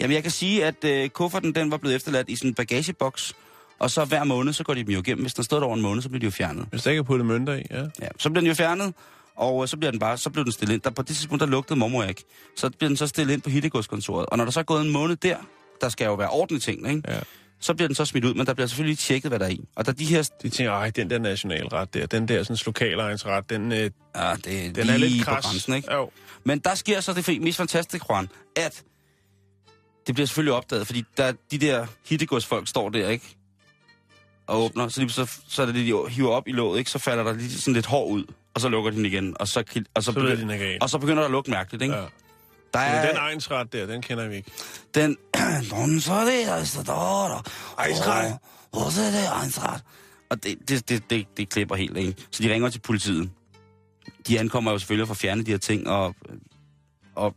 [0.00, 3.34] Jamen, jeg kan sige, at øh, kufferten, den var blevet efterladt i sådan en bagageboks,
[3.78, 5.22] og så hver måned, så går de dem jo igennem.
[5.24, 6.66] Hvis den stod der over en måned, så bliver de jo fjernet.
[6.70, 7.80] Hvis der ikke er puttet mønter i, ja.
[8.00, 8.94] Ja, så bliver den jo fjernet,
[9.36, 10.82] og øh, så bliver den bare, så bliver den stillet ind.
[10.82, 12.24] Der, på det tidspunkt, der lugtede mormor ikke.
[12.56, 14.26] Så bliver den så stillet ind på hittegodskontoret.
[14.26, 15.36] Og når der så er gået en måned der,
[15.80, 17.02] der skal jo være ordentlige ting, ikke?
[17.08, 17.20] Ja.
[17.60, 19.64] så bliver den så smidt ud, men der bliver selvfølgelig tjekket, hvad der er i.
[19.76, 20.30] Og der de her...
[20.42, 24.66] De tænker, ej, den der nationalret der, den der sådan lokalejensret, den, øh, Ja, det
[24.66, 25.44] er den er lidt lige på kras.
[25.44, 25.92] grænsen, ikke?
[25.94, 26.10] Jo.
[26.44, 28.82] Men der sker så det mest fantastiske, Juan, at
[30.06, 33.36] det bliver selvfølgelig opdaget, fordi der, de der hittegodsfolk står der, ikke?
[34.46, 36.90] Og åbner, så, lige, så, så er det det, de hiver op i låget, ikke?
[36.90, 38.24] Så falder der lige sådan lidt hår ud,
[38.56, 39.60] og så lukker de den igen, og så,
[39.94, 40.78] og så, Så begynder, den gal.
[40.80, 41.94] og så begynder der at lugte mærkeligt, ikke?
[41.94, 42.00] Ja.
[42.00, 44.50] Der Men er den egensret der, den kender vi ikke.
[44.94, 45.16] den...
[45.70, 47.42] Don så det, der står der.
[47.78, 48.38] Ejensret.
[48.70, 49.82] Hvor er det ejensret?
[50.30, 52.14] Og det, det, det, det, det klipper helt, ikke?
[52.30, 53.30] Så de ringer til politiet.
[54.28, 56.14] De ankommer jo selvfølgelig for at fjerne de her ting, og,
[57.14, 57.34] og,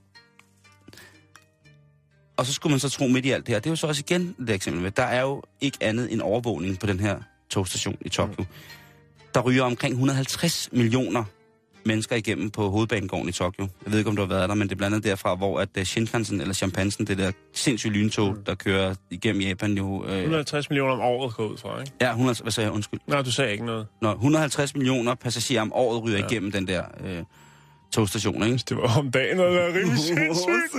[2.38, 3.60] og så skulle man så tro midt i alt det her.
[3.60, 6.22] Det er jo så også igen det eksempel med, der er jo ikke andet end
[6.22, 8.46] overvågning på den her togstation i Tokyo.
[9.34, 11.24] Der ryger omkring 150 millioner
[11.86, 13.68] mennesker igennem på hovedbanegården i Tokyo.
[13.86, 15.60] Jeg ved ikke, om du har været der, men det er blandt andet derfra, hvor
[15.60, 18.44] at øh, Shinkansen eller Chimpansen, det der sindssyge lyntog, mm.
[18.44, 20.06] der kører igennem Japan jo...
[20.08, 21.92] Øh, 150 millioner om året går ud fra, ikke?
[22.02, 22.74] ja, 100, hvad sagde jeg?
[22.76, 23.00] Undskyld.
[23.08, 23.88] Nej, du sagde ikke noget.
[24.02, 26.26] Nå, 150 millioner passagerer om året ryger ja.
[26.26, 27.24] igennem den der øh,
[27.94, 28.60] togstation, ikke?
[28.70, 30.74] Det var om dagen, og det er rimelig sindssygt.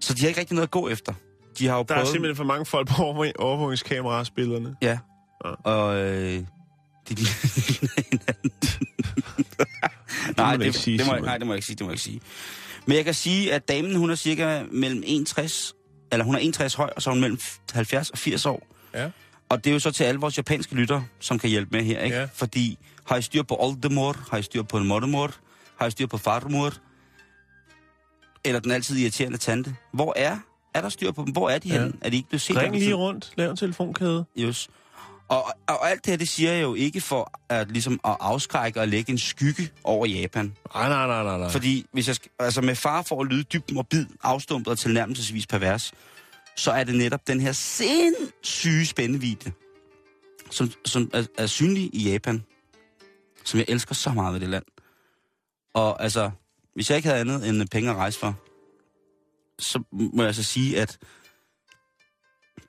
[0.00, 1.12] Så de har ikke rigtig noget at gå efter.
[1.58, 2.08] De har jo Der er prøvet...
[2.12, 4.76] simpelthen for mange folk på overvåg- overvågningskameraer spillerne.
[4.82, 4.98] Ja.
[5.44, 5.50] Ja.
[5.50, 6.44] Og øh,
[7.08, 8.50] de, ligner hinanden.
[10.36, 11.94] nej, det, ikke sige, det må, nej, det må jeg ikke sige, det må jeg
[11.94, 12.20] ikke sige.
[12.86, 15.74] Men jeg kan sige, at damen, hun er cirka mellem 61,
[16.12, 17.38] eller hun er 61 høj, og så er hun mellem
[17.72, 18.66] 70 og 80 år.
[18.94, 19.10] Ja.
[19.48, 22.00] Og det er jo så til alle vores japanske lytter, som kan hjælpe med her,
[22.00, 22.16] ikke?
[22.16, 22.28] Ja.
[22.34, 25.30] Fordi har I styr på oldemor, har I styr på mormor,
[25.80, 26.72] har I styr på farmor,
[28.44, 29.74] eller den altid irriterende tante.
[29.92, 30.38] Hvor er,
[30.74, 31.32] er der styr på dem?
[31.32, 31.74] Hvor er de Ja.
[31.80, 31.92] henne?
[32.00, 32.56] Er de ikke blevet set?
[32.56, 34.24] Ring lige rundt, lav en telefonkæde.
[34.36, 34.70] Just.
[35.32, 38.80] Og, og alt det her, det siger jeg jo ikke for at, ligesom, at afskrække
[38.80, 40.56] og lægge en skygge over Japan.
[40.74, 41.50] Nej, nej, nej, nej, nej.
[41.50, 45.92] Fordi hvis jeg, altså med far for at lyde dybt morbid, afstumpet og tilnærmelsesvis pervers,
[46.56, 49.52] så er det netop den her sindssyge spændvidde,
[50.50, 52.44] som, som er, er synlig i Japan,
[53.44, 54.64] som jeg elsker så meget ved det land.
[55.74, 56.30] Og altså,
[56.74, 58.34] hvis jeg ikke havde andet end penge at rejse for,
[59.58, 60.98] så må jeg altså sige, at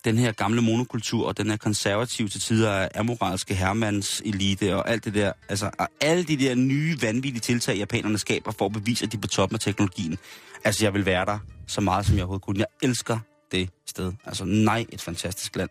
[0.05, 5.05] den her gamle monokultur og den her konservative til tider amoralske hermands elite og alt
[5.05, 9.05] det der, altså og alle de der nye vanvittige tiltag, japanerne skaber for at bevise,
[9.05, 10.17] at de er på toppen af teknologien.
[10.63, 12.59] Altså, jeg vil være der så meget, som jeg overhovedet kunne.
[12.59, 13.19] Jeg elsker
[13.51, 14.13] det sted.
[14.25, 15.69] Altså, nej, et fantastisk land.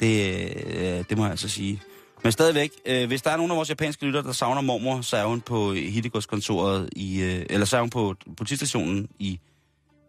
[0.00, 1.82] Det, øh, det må jeg altså sige.
[2.22, 5.16] Men stadigvæk, øh, hvis der er nogen af vores japanske lytter, der savner mormor, så
[5.16, 9.40] er hun på Hidegods-kontoret i, øh, eller så er hun på politistationen i,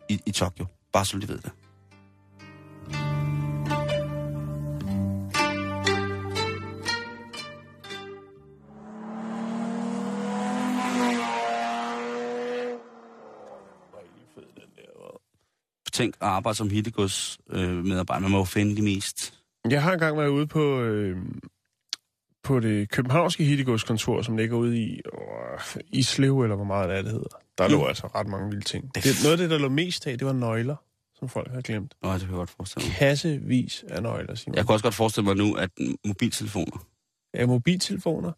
[0.09, 0.65] i, i Tokyo.
[0.93, 1.51] Bare så de ved det.
[15.93, 18.21] Tænk at arbejde som Hidegods øh, medarbejder.
[18.21, 19.33] Man må jo finde de mest...
[19.69, 21.17] Jeg har engang været ude på, øh,
[22.43, 27.01] på det københavnske Hittegods-kontor, som ligger ude i øh, Islev, eller hvor meget det er,
[27.01, 27.27] det hedder.
[27.57, 27.87] Der lå Mm.
[27.87, 28.95] altså ret mange vilde ting.
[28.95, 30.75] Det- Det, noget af det, der lå mest af, det var nøgler,
[31.15, 31.93] som folk har glemt.
[32.01, 32.95] Nå, det kan jeg godt forestille mig.
[32.95, 34.55] Kassevis af nøgler, Simon.
[34.55, 35.69] Jeg kan også godt forestille mig nu, at
[36.05, 36.85] mobiltelefoner...
[37.33, 38.31] Ja, mobiltelefoner,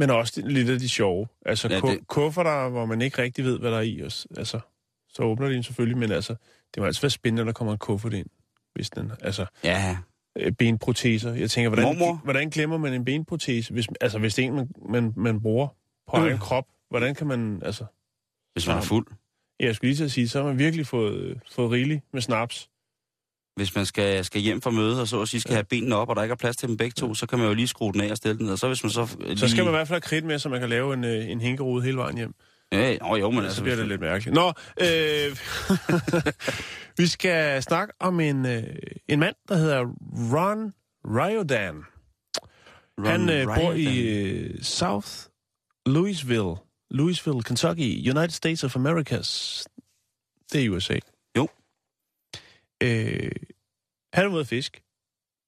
[0.00, 1.26] men også det- lidt af de sjove.
[1.46, 4.00] Altså Ja, det- kufferter, hvor man ikke rigtig ved, hvad der er i.
[4.00, 4.60] Og, s- altså,
[5.08, 6.34] så åbner de den selvfølgelig, men altså,
[6.76, 8.26] det må altså være spændende, når der kommer en kuffert ind.
[8.74, 9.96] Hvis den, altså, Ja,
[10.38, 11.34] øh, benproteser.
[11.34, 12.20] Jeg tænker, hvordan, Mormor?
[12.24, 13.72] hvordan glemmer man en benprotese?
[13.72, 15.68] Hvis, altså, hvis det er en, man, man, man bruger
[16.10, 16.22] på Mm.
[16.22, 17.84] egen krop, hvordan kan man, altså...
[18.52, 19.06] hvis man er fuld.
[19.60, 22.00] Ja, jeg skulle lige til at sige, så har man virkelig fået, øh, fået rigeligt
[22.12, 22.68] med snaps.
[23.56, 26.08] Hvis man skal, skal hjem fra møde, og så at sige skal have benene op,
[26.08, 27.92] og der ikke er plads til dem begge to, så kan man jo lige skrue
[27.92, 28.52] den af og stille den ned.
[28.52, 29.16] Og så hvis man så...
[29.20, 29.38] Lige...
[29.38, 31.30] Så skal man i hvert fald have kridt med, så man kan lave en, øh,
[31.30, 32.34] en hænkerode hele vejen hjem.
[32.72, 33.56] Ja, oh, jo, men altså...
[33.56, 34.34] så bliver det lidt mærkeligt.
[34.34, 35.36] Nå, øh,
[36.98, 38.76] vi skal snakke om en, øh,
[39.08, 39.80] en mand, der hedder
[40.32, 40.74] Ron
[41.04, 41.76] Ryodan.
[42.98, 45.08] Ron Han øh, bor i øh, South
[45.86, 46.54] Louisville,
[46.90, 49.64] Louisville, Kentucky, United States of Americas.
[50.52, 50.98] Det er USA.
[51.36, 51.48] Jo.
[52.82, 53.30] Øh,
[54.12, 54.82] han er ude at fisk,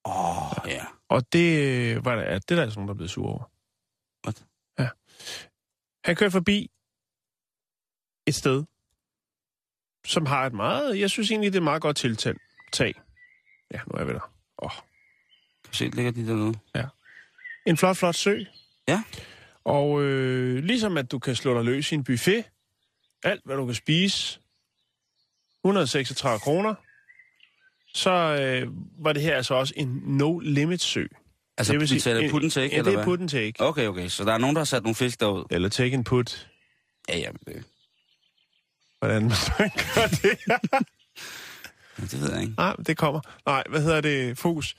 [0.05, 0.85] Åh, oh, ja.
[1.09, 3.51] og det, øh, var der, det er der altså nogen, der er blevet sur over.
[4.27, 4.45] What?
[4.79, 4.89] Ja.
[6.05, 6.71] Han kører forbi
[8.29, 8.65] et sted,
[10.07, 12.35] som har et meget, jeg synes egentlig, det er et meget godt tiltag.
[12.73, 12.95] Tag.
[13.75, 14.33] Ja, nu er vi der.
[14.59, 14.71] Oh.
[14.71, 16.59] Kan du se, ligger de dernede?
[17.67, 18.39] En flot, flot sø.
[18.89, 19.03] Ja.
[19.65, 22.45] Og øh, ligesom at du kan slå dig løs i en buffet,
[23.25, 24.41] alt hvad du kan spise,
[25.65, 26.75] 136 kroner,
[27.95, 28.73] så øh,
[29.05, 31.07] var det her altså også en no-limit sø.
[31.59, 33.05] Altså, det vil sige, taler put and take, ja, eller det er hvad?
[33.05, 33.53] put and take.
[33.59, 34.09] Okay, okay.
[34.09, 35.45] Så der er nogen, der har sat nogle fisk derud?
[35.51, 36.49] Eller take and put.
[37.09, 37.65] Ja, ja, det,
[38.99, 40.39] Hvordan man gør det?
[40.49, 42.55] ja, det ved jeg ikke.
[42.57, 43.21] Nej, det kommer.
[43.47, 44.39] Nej, hvad hedder det?
[44.39, 44.77] Fokus.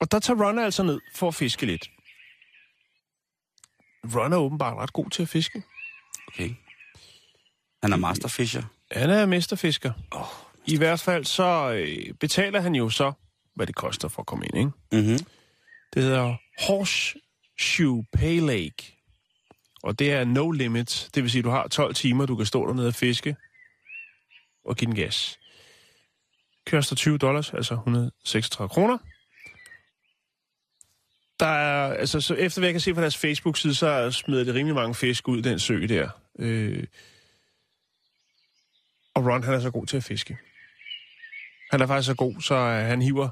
[0.00, 1.90] Og der tager Ron altså ned for at fiske lidt.
[4.14, 5.62] Ron er åbenbart ret god til at fiske.
[6.28, 6.50] Okay.
[7.82, 8.62] Han er masterfisher.
[8.92, 9.92] Han er mesterfisker.
[10.12, 10.26] Åh.
[10.66, 13.12] I hvert fald så øh, betaler han jo så,
[13.54, 15.06] hvad det koster for at komme ind, ikke?
[15.08, 15.18] Mhm.
[15.94, 16.34] Det hedder
[16.66, 18.95] Horseshoe Pay Lake.
[19.86, 21.10] Og det er no limit.
[21.14, 23.36] Det vil sige, at du har 12 timer, du kan stå dernede og fiske
[24.64, 25.38] og give den gas.
[26.66, 28.98] Koster 20 dollars, altså 136 kroner.
[31.40, 34.54] Der er, altså, så efter hvad jeg kan se fra deres Facebook-side, så smider det
[34.54, 36.10] rimelig mange fisk ud i den sø der.
[36.38, 36.84] Øh,
[39.14, 40.38] og Ron, han er så god til at fiske.
[41.70, 43.28] Han er faktisk så god, så øh, han hiver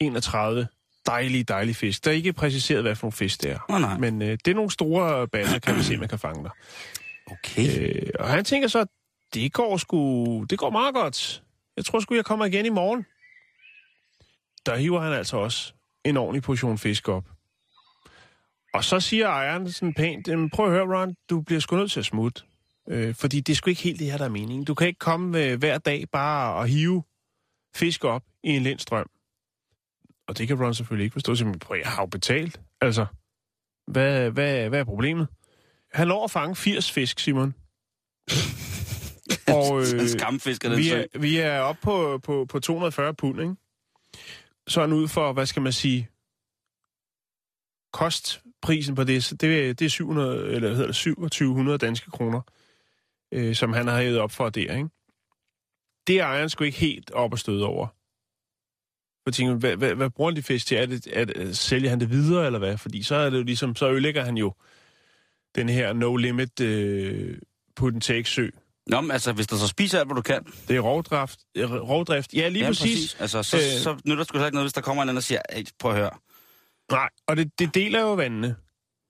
[0.00, 0.68] 31
[1.06, 2.04] dejlige, dejlige fisk.
[2.04, 3.58] Der er ikke præciseret, hvad for nogle fisk det er.
[3.68, 3.98] Nå, nej.
[3.98, 6.50] Men øh, det er nogle store basser, kan man se, man kan fange der.
[7.30, 7.80] Okay.
[7.80, 8.86] Øh, og han tænker så,
[9.34, 11.42] det går sgu, det går meget godt.
[11.76, 13.06] Jeg tror sgu, jeg kommer igen i morgen.
[14.66, 15.72] Der hiver han altså også
[16.04, 17.24] en ordentlig portion fisk op.
[18.74, 21.90] Og så siger ejeren sådan pænt, "Jamen, prøv at høre, Ron, du bliver sgu nødt
[21.92, 22.42] til at smutte.
[22.88, 24.64] Øh, fordi det er sgu ikke helt det her, der er meningen.
[24.64, 27.02] Du kan ikke komme øh, hver dag bare og hive
[27.74, 29.10] fisk op i en lindstrøm.
[30.28, 31.34] Og det kan Ron selvfølgelig ikke forstå.
[31.34, 32.60] Så, prøv, jeg har jo betalt.
[32.80, 33.06] Altså,
[33.86, 35.28] hvad, hvad, hvad er problemet?
[35.92, 37.54] Han når at fange 80 fisk, Simon.
[39.56, 43.40] og en skamfisk af den vi er, vi er oppe på, på, på 240 pund,
[43.40, 43.54] ikke?
[44.68, 46.08] Så er han ud for, hvad skal man sige,
[47.92, 52.40] kostprisen på det, det, er- det er 700, eller hvad hedder det, 2700 danske kroner,
[53.32, 54.88] øh, som han har hævet op for der, ikke?
[56.06, 57.86] Det er ejeren sgu ikke helt op og støde over.
[59.24, 60.76] For tænker, hvad, hvad, hvad bruger han de fisk til?
[60.76, 62.78] Er det, er det, sælger han det videre, eller hvad?
[62.78, 64.52] Fordi så er det jo ligesom, så ødelægger han jo
[65.54, 67.38] den her no limit øh,
[67.76, 68.48] put and take sø.
[68.86, 70.44] Nå, men altså, hvis du så spiser alt, hvad du kan.
[70.68, 71.38] Det er rovdrift.
[71.54, 72.34] øh, rovdrift.
[72.34, 73.16] Ja, lige ja, præcis.
[73.20, 73.62] Altså, så, Øh.
[73.62, 75.96] så nytter sgu ikke noget, hvis der kommer en anden og siger, "Ey, prøv at
[75.98, 76.10] høre.
[76.90, 78.54] Nej, og det, det deler jo vandene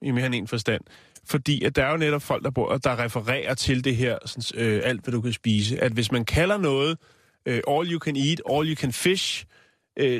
[0.01, 0.81] i mere end en forstand.
[1.27, 4.61] Fordi at der er jo netop folk, der, bor, der refererer til det her, sådan,
[4.65, 5.79] øh, alt hvad du kan spise.
[5.83, 6.97] At hvis man kalder noget
[7.45, 9.47] øh, all you can eat, all you can fish, øh,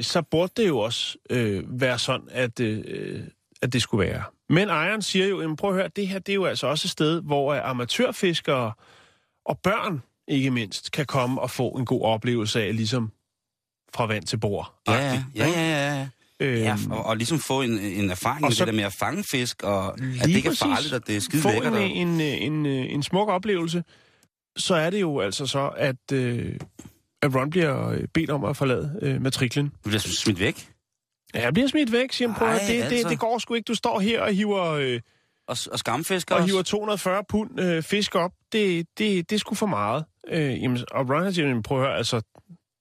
[0.02, 3.20] så burde det jo også øh, være sådan, at, øh,
[3.62, 4.24] at det skulle være.
[4.50, 6.86] Men ejeren siger jo, jamen, prøv at høre, det her det er jo altså også
[6.86, 8.74] et sted, hvor øh, amatørfiskere
[9.46, 13.12] og børn, ikke mindst, kan komme og få en god oplevelse af, ligesom
[13.96, 14.74] fra vand til bord.
[14.88, 14.94] Ja,
[15.36, 16.08] ja, ja, ja.
[16.40, 18.94] Øhm, Ja, og, og ligesom få en, en erfaring med så- det der med at
[18.94, 21.74] fange fisk, og at det ikke er farligt, og det er skide få lækkert.
[21.74, 23.84] en, og- en, en, en, en smuk oplevelse,
[24.58, 26.56] så er det jo altså så, at, øh,
[27.21, 29.67] at Ron bliver øh, bedt om at forlade øh, matriklen.
[29.67, 30.69] Du bliver smidt væk.
[31.36, 32.38] Ja, jeg bliver smidt væk, siger han.
[32.38, 32.97] Prøv, Ej, det, altså.
[32.97, 33.65] det, det går sgu ikke.
[33.67, 34.99] Du står her og hiver, øh,
[35.47, 36.54] Og, og skamfisker og også.
[36.54, 38.32] hiver 240 pund øh, fisk op.
[38.51, 40.06] Det, det, det er sgu for meget.
[40.28, 42.21] Øh, jamen, og Ron siger, "Jamen, prøv at høre, altså,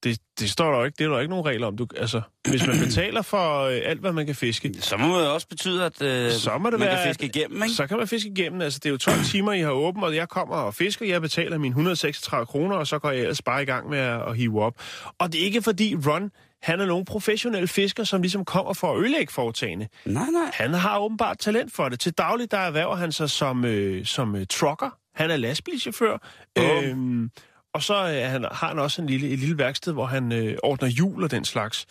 [0.05, 0.97] det, det står der jo ikke.
[0.99, 1.77] Det er der jo ikke nogen regler om.
[1.77, 5.29] Du, altså, hvis man betaler for øh, alt, hvad man kan fiske, Så må det
[5.29, 7.75] også betyde, at øh, Så må det man være, kan fiske igennem, ikke?
[7.75, 8.61] Så kan man fiske igennem.
[8.61, 11.07] Altså, det er jo 12 timer, I har åbent, og jeg kommer og fisker.
[11.07, 14.23] Jeg betaler mine 136 kroner, og så går jeg ellers bare i gang med at,
[14.29, 14.75] at hive op.
[15.19, 16.31] Og det er ikke fordi Ron,
[16.62, 19.88] han er nogen professionel fisker, som ligesom kommer for at ødelægge foretagene.
[20.05, 20.51] Nej, nej.
[20.55, 22.01] Han har åbenbart talent for det.
[22.01, 24.90] Til daglig, der erhverver han sig som, øh, som øh, trucker.
[25.14, 26.19] Han er lastbilchauffør.
[26.55, 26.64] Bum.
[26.64, 27.31] Øhm,
[27.75, 30.57] og så øh, han, har han også en lille, et lille værksted, hvor han øh,
[30.63, 31.87] ordner hjul og den slags.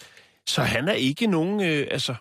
[0.47, 1.61] Så han er ikke nogen...
[1.61, 2.15] Øh, altså,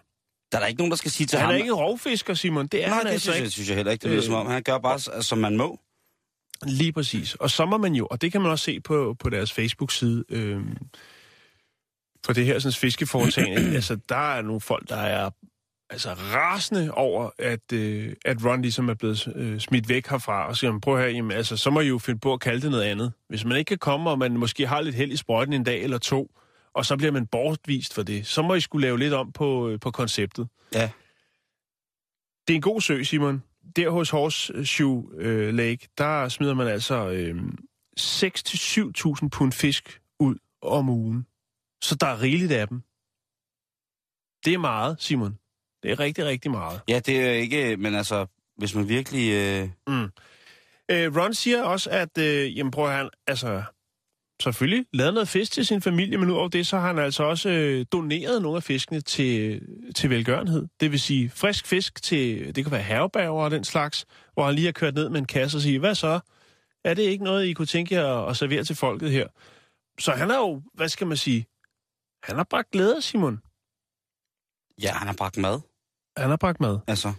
[0.53, 1.55] Der er der ikke nogen, der skal sige til han ham...
[1.55, 2.67] er ikke rovfisker, Simon.
[2.67, 3.45] Det er Nej, han det altså synes, ikke.
[3.45, 4.03] jeg, synes jeg heller ikke.
[4.03, 4.27] Det lyder Øh.
[4.27, 5.81] som om, han gør bare, s- som man må.
[6.67, 7.35] Lige præcis.
[7.35, 10.25] Og så må man jo, og det kan man også se på, på deres Facebook-side,
[10.29, 10.61] øh,
[12.27, 15.31] for det her sådan, fiskeforetagende, altså der er nogle folk, der er
[15.93, 20.57] altså rasende over, at, øh, at Ron ligesom er blevet øh, smidt væk herfra, og
[20.57, 22.85] siger, prøv her, jamen, altså, så må I jo finde på at kalde det noget
[22.85, 23.13] andet.
[23.29, 25.83] Hvis man ikke kan komme, og man måske har lidt held i sprøjten en dag
[25.83, 26.31] eller to,
[26.75, 29.69] og så bliver man bortvist for det, så må I skulle lave lidt om på,
[29.69, 30.49] øh, på konceptet.
[30.75, 30.91] Ja.
[32.49, 33.43] Det er en god sø, Simon.
[33.77, 37.37] Der hos Horseshoe øh, Lake, der smider man altså øh,
[38.01, 41.27] 6-7.000 pund fisk ud om ugen.
[41.83, 42.83] Så der er rigeligt af dem.
[44.45, 45.39] Det er meget, Simon.
[45.83, 46.81] Det er rigtig, rigtig meget.
[46.89, 47.77] Ja, det er ikke...
[47.77, 49.33] Men altså, hvis man virkelig...
[49.33, 49.69] Øh,
[50.91, 53.63] Øh, Ron siger også, at øh, jamen, prøv at han, altså,
[54.43, 57.49] selvfølgelig lavet noget fisk til sin familie, men udover det, så har han altså også
[57.49, 59.63] øh, doneret nogle af fiskene til,
[59.97, 60.69] til velgørenhed.
[60.81, 64.55] Det vil sige frisk fisk til, det kan være herrebærger og den slags, hvor han
[64.55, 66.21] lige har kørt ned med en kasse og siger, hvad så?
[66.85, 69.27] Er det ikke noget, I kunne tænke jer at servere til folket her?
[69.99, 71.47] Så han er jo, hvad skal man sige,
[72.23, 73.41] han har bragt glæde, Simon.
[74.83, 75.61] ja, han har bragt mad.
[76.17, 76.79] Han har bragt mad.
[76.87, 77.13] Altså,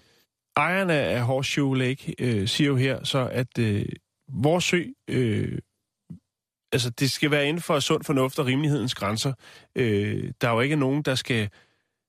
[0.57, 3.85] ejeren af Horseshoe Lake øh, siger jo her så, at øh,
[4.33, 5.57] vores sø, øh,
[6.71, 9.33] altså det skal være inden for sund fornuft og rimelighedens grænser.
[9.75, 11.49] Øh, der er jo ikke nogen, der skal,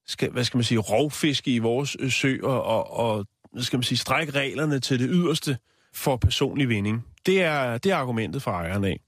[0.06, 3.76] skal, hvad skal man sige, rovfiske i vores øh, sø og, og, og hvad skal
[3.76, 5.58] man sige, strække reglerne til det yderste
[5.94, 7.06] for personlig vinding.
[7.26, 9.00] Det er, det er argumentet fra ejeren af.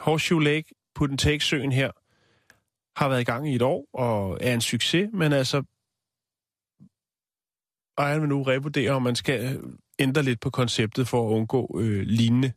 [0.00, 1.90] Horseshoe Lake, Put and Take søen her,
[2.96, 5.62] har været i gang i et år og er en succes, men altså
[8.00, 9.62] ejeren vil nu revurdere, om man skal øh,
[9.98, 12.52] ændre lidt på konceptet for at undgå øh, lignende,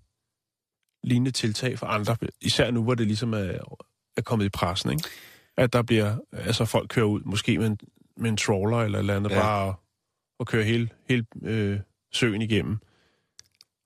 [1.03, 2.17] lignende tiltag for andre.
[2.41, 3.37] Især nu, hvor det ligesom er,
[4.17, 5.03] er kommet i pressen, ikke?
[5.57, 7.77] At der bliver, altså folk kører ud, måske med en,
[8.17, 9.39] med en trawler eller et eller andet, Ja.
[9.41, 9.73] bare og,
[10.39, 11.79] og kører hele, hele øh,
[12.13, 12.77] søen igennem.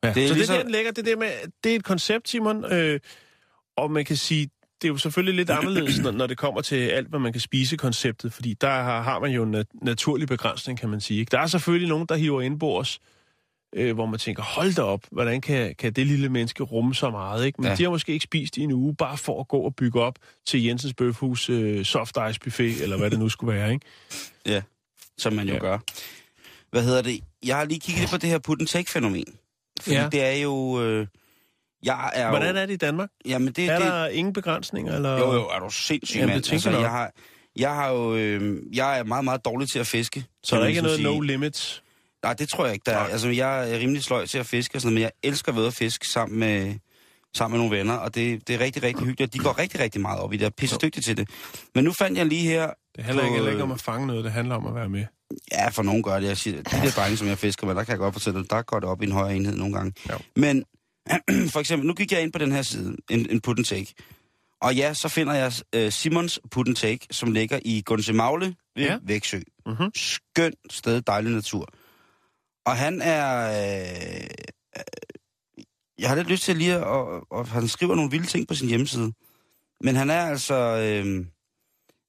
[0.04, 0.14] Ja.
[0.14, 1.32] Det er Så ligesom- det er den ligger, det, der med,
[1.64, 3.00] det er et koncept, Simon, øh,
[3.78, 4.50] og man kan sige,
[4.82, 7.42] det er jo selvfølgelig lidt anderledes, når, når det kommer til alt, hvad man kan
[7.42, 11.20] spise konceptet, fordi der har, har man jo en nat- naturlig begrænsning, kan man sige.
[11.20, 11.30] Ikke?
[11.30, 13.00] Der er selvfølgelig nogen, der hiver indbords,
[13.76, 17.10] øh, hvor man tænker, hold da op, hvordan kan, kan det lille menneske rumme så
[17.10, 17.46] meget?
[17.46, 17.62] Ikke?
[17.62, 17.76] Men Ja.
[17.76, 20.16] de har måske ikke spist i en uge, bare for at gå og bygge op
[20.46, 23.74] til Jensens Bøfhus øh, soft ice buffet, eller hvad det nu skulle være.
[23.74, 23.86] Ikke?
[24.46, 24.62] Ja,
[25.18, 25.60] som man jo ja.
[25.60, 25.78] Gør.
[26.72, 27.20] Hvad hedder det?
[27.46, 29.26] Jeg har lige kigget på det her put and take fænomen.
[29.82, 29.96] Fordi.
[29.96, 30.10] Ja.
[30.12, 30.84] det er jo...
[30.84, 31.08] Øh,
[31.84, 33.10] jeg er Hvordan jo, er det i Danmark?
[33.26, 34.96] Jamen det, Er det, der ingen begrænsninger?
[34.96, 35.18] Eller?
[35.18, 36.52] Jo, jo, er du sindssyg, Jamen, mand.
[36.54, 37.12] Altså, jeg har,
[37.56, 38.16] jeg har jo...
[38.16, 40.26] Øh, jeg er meget, meget dårlig til at fiske.
[40.44, 41.20] så der man ikke er ligesom noget sige.
[41.20, 41.84] no limits?
[42.24, 43.04] Nej, det tror jeg ikke, der er.
[43.04, 45.68] Altså, jeg er rimelig sløj til at fiske og sådan noget, men jeg elsker ved
[45.68, 46.76] at fiske sammen med,
[47.36, 49.34] sammen med nogle venner, og det, det er rigtig, rigtig hyggeligt.
[49.34, 51.30] De går rigtig, rigtig meget op i det, og er pisse dygtige til det.
[51.76, 52.70] Men nu fandt jeg lige her...
[52.96, 54.90] Det handler på, ikke, heller ikke om at fange noget, det handler om at være
[54.90, 55.06] med.
[55.52, 56.28] Ja, for nogen gør det.
[56.28, 58.62] Jeg siger, de der drenge, som jeg fisker med, der kan jeg godt fortælle, der
[58.62, 59.94] går det op i en højere enhed nogle gange.
[60.12, 60.18] Jo.
[60.36, 60.64] Men
[61.54, 63.94] for eksempel, nu gik jeg ind på den her side, en, en put and take.
[64.62, 68.84] Og ja, så finder jeg uh, Simons put and take, som ligger i Gunse-Magle ved
[68.84, 69.00] ja.
[69.04, 69.40] Vægtsø.
[69.66, 69.92] Mhm.
[69.96, 71.70] Skønt sted, dejlig natur.
[72.66, 73.50] Og han er...
[73.50, 74.28] Øh,
[74.78, 74.84] øh,
[76.00, 76.84] jeg har lidt lyst til lige at...
[76.84, 79.14] Og, og han skriver nogle vilde ting på sin hjemmeside.
[79.82, 81.26] Men han er altså øh,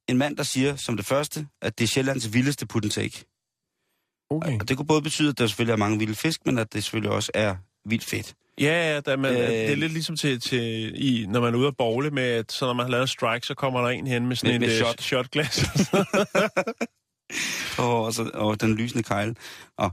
[0.08, 3.24] en mand, der siger som det første, at det er Sjællands vildeste put and take.
[4.30, 4.60] Okay.
[4.60, 6.84] Og det kunne både betyde, at der selvfølgelig er mange vilde fisk, men at det
[6.84, 8.34] selvfølgelig også er vildt fedt.
[8.60, 11.58] Ja, ja, der, man, øh, det er lidt ligesom til, til i, når man er
[11.58, 13.88] ude at bowle med, at så når man har lavet en strike, så kommer der
[13.88, 15.00] en hen med sådan Med- en med øh, shot.
[15.02, 15.64] shotglas.
[17.78, 19.34] Og, og, så, og den lysende kejle.
[19.78, 19.90] Og,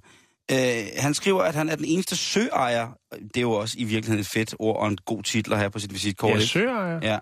[0.52, 0.58] øh,
[0.98, 2.88] han skriver, at han er den eneste søejer.
[3.14, 5.72] Det er jo også i virkeligheden et fedt ord og en god titel at have
[5.72, 6.40] på sit visitkort.
[6.40, 7.00] ja, søejer.
[7.04, 7.20] Ja.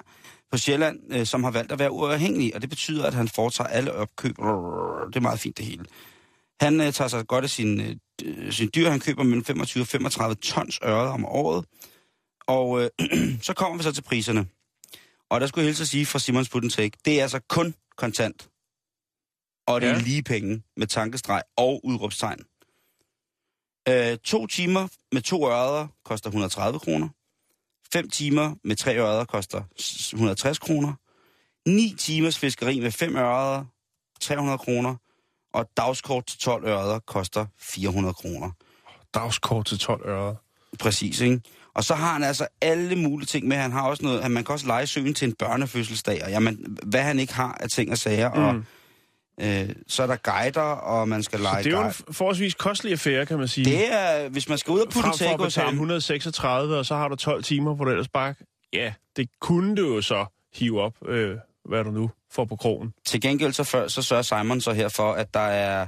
[0.52, 3.68] På Sjælland, øh, som har valgt at være uafhængig, og det betyder, at han foretager
[3.68, 4.36] alle opkøb.
[4.38, 5.86] Det er meget fint det hele.
[6.64, 7.82] Han øh, tager sig godt af sin,
[8.24, 8.90] øh, sin dyr.
[8.90, 11.66] Han køber mellem 25 og 35 tons ørred om året.
[12.48, 12.90] Og øh,
[13.48, 14.48] så kommer vi så til priserne.
[15.30, 17.40] Og der skulle jeg hilse at sige fra Simons Put and Take, det er altså
[17.50, 18.50] kun kontant.
[19.68, 19.94] Og det ja.
[19.94, 22.40] Er lige penge med tankestreg og udråbstegn.
[23.90, 27.10] Øh, to timer med to ørreder koster 130 kroner.
[27.94, 30.94] 5 timer med tre ørreder koster s- 160 kroner.
[31.70, 33.66] 9 timers fiskeri med 5 ørreder,
[34.22, 34.96] 300 kroner.
[35.54, 38.52] Og dagskort til 12 ørreder koster 400 kroner.
[39.14, 40.36] Dagskort til 12 øre.
[40.80, 41.42] Præcis, ikke?
[41.74, 43.58] Og så har han altså alle mulige ting med.
[43.58, 46.24] Han har også noget, man kan også lege søen til en børnefødselsdag.
[46.24, 48.34] Og jamen, hvad han ikke har af ting og sager.
[48.34, 48.42] Mm.
[48.44, 48.64] Og,
[49.46, 52.54] øh, så er der guider, og man skal Så lege det er jo en forholdsvis
[52.54, 53.66] kostelig affære, kan man sige.
[53.66, 55.66] Det er, hvis man skal ud og putte Frem en for at take hos betale
[55.66, 55.74] ham.
[55.74, 58.34] 136, og så har du 12 timer, hvor du ellers bare...
[58.74, 62.94] Ja, det kunne du jo så hive op, øh, hvad du nu får på krogen.
[63.06, 65.88] Til gengæld så, før, så sørger Simon så her for, at der er,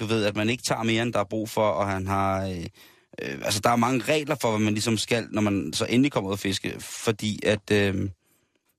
[0.00, 2.46] du ved, at man ikke tager mere, end der er brug for, og han har,
[2.46, 2.66] øh,
[3.22, 6.12] øh, altså der er mange regler for, hvad man ligesom skal, når man så endelig
[6.12, 8.08] kommer ud at fiske, fordi at, øh,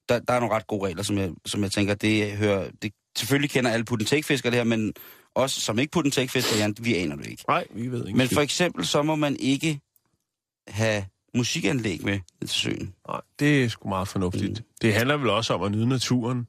[0.10, 2.94] der, der er nogle ret gode regler, som jeg, som jeg tænker, det hører, det,
[3.18, 4.94] selvfølgelig kender alle put and take fiskere det her, men
[5.36, 7.44] også som ikke put and take fiskere, Jan, vi aner det ikke.
[7.48, 8.18] Nej, vi ved ikke.
[8.18, 9.80] Men for eksempel, så må man ikke
[10.68, 11.06] have
[11.36, 12.94] musikanlæg med ned til søen.
[13.08, 14.60] Nej, det er sgu meget fornuftigt.
[14.60, 14.66] Mm.
[14.82, 16.48] Det handler vel også om at nyde naturen.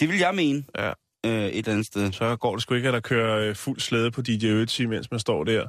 [0.00, 0.88] Det vil jeg mene, Ja.
[1.26, 2.12] øh, et eller andet sted.
[2.12, 5.10] Så går det sgu ikke, at der kører øh, fuld slæde på DJ Ötzi, mens
[5.10, 5.66] man står der.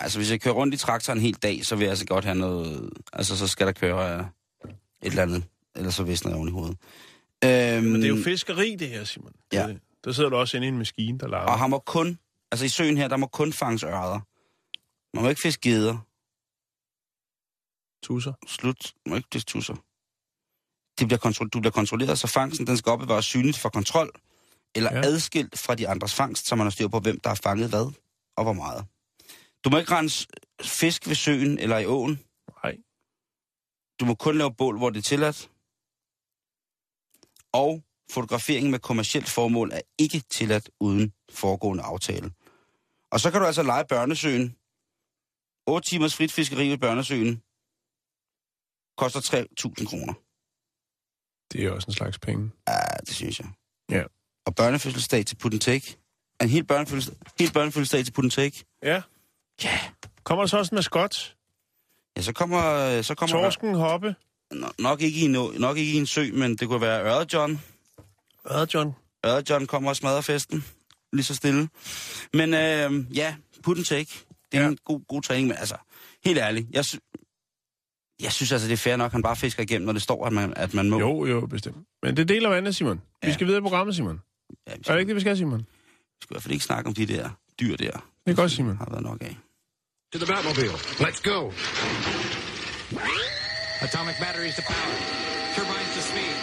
[0.00, 2.24] Altså, hvis jeg kører rundt i traktoren en hel dag, så vil jeg altså godt
[2.24, 2.90] have noget...
[3.12, 4.24] Altså, så skal der køre øh,
[4.70, 5.44] et eller andet.
[5.76, 6.76] Ellers så visner jeg oven i hovedet.
[7.44, 9.32] Øhm, Men det er jo fiskeri, det her, Simon.
[9.50, 9.66] Det Ja.
[9.66, 9.78] det.
[10.04, 11.52] Der sidder du også inde i en maskine, der larmer.
[11.52, 12.18] Og han må kun...
[12.52, 14.20] Altså, i søen her, der må kun fanges ørder.
[15.16, 15.98] Man må ikke fiske geder.
[18.02, 18.32] Tusser.
[18.46, 18.94] Slut.
[19.08, 19.74] Må ikke fiske tusser.
[20.98, 24.10] Det bliver kontro- du bliver kontrolleret, så fangsten den skal opbevares synligt for kontrol,
[24.74, 25.00] eller ja.
[25.04, 27.92] Adskilt fra de andres fangst, så man har styr på, hvem der har fanget hvad
[28.36, 28.86] og hvor meget.
[29.64, 30.26] Du må ikke rense
[30.62, 32.20] fisk ved søen eller i åen.
[32.64, 32.76] Nej.
[34.00, 35.50] Du må kun lave bål, hvor det er tilladt.
[37.52, 42.32] Og fotografering med kommercielt formål er ikke tilladt uden foregående aftale.
[43.12, 44.56] Og så kan du altså lege børnesøen.
[45.66, 47.42] 8 timers frit fiskeri ved børnesøen
[48.96, 50.14] koster 3.000 kroner.
[51.52, 52.50] Det er også en slags penge.
[52.68, 53.48] Ja, det synes jeg.
[53.90, 54.02] Ja.
[54.46, 55.96] Og børnefødselsdag til Put Take.
[56.42, 58.64] En helt børnefødselsdag, helt børnefødselsdag til Put Take.
[58.82, 59.02] Ja.
[59.64, 59.80] Ja.
[60.24, 61.36] Kommer der så også en maskot?
[62.16, 64.14] Ja, så kommer, så kommer Torsken, hoppe?
[64.78, 67.60] Nok ikke, i en, nok ikke i en sø, men det kunne være Ørred John.
[68.42, 68.94] Hvad, John?
[69.26, 70.64] Ørred John kommer og smadrer festen.
[71.12, 71.68] Lige så stille.
[72.32, 74.10] Men øh, ja, Put Take.
[74.52, 74.68] Det er ja.
[74.68, 75.76] En god, god træning, men altså,
[76.24, 76.84] helt ærligt, jeg,
[78.22, 80.26] jeg synes altså, det er fair nok, at han bare fisker igennem, når det står,
[80.26, 80.98] at man, at man må.
[80.98, 81.76] Jo, jo, bestemt.
[82.02, 83.00] Men det deler vandet, Simon.
[83.22, 83.34] Vi Ja.
[83.34, 84.20] skal videre i programmet, Simon.
[84.66, 85.58] Ja, vi Er skal, det ikke det, vi skal, Simon?
[85.58, 85.64] vi
[86.22, 87.90] skal i hvert fald ikke snakke om de der dyr der.
[88.26, 88.76] Det er godt, Simon.
[88.76, 89.36] har været nok af.
[90.12, 90.76] To the Batmobile.
[91.06, 91.38] Let's go.
[93.86, 94.96] Atomic batteries to power.
[95.56, 96.34] Turbines to speed.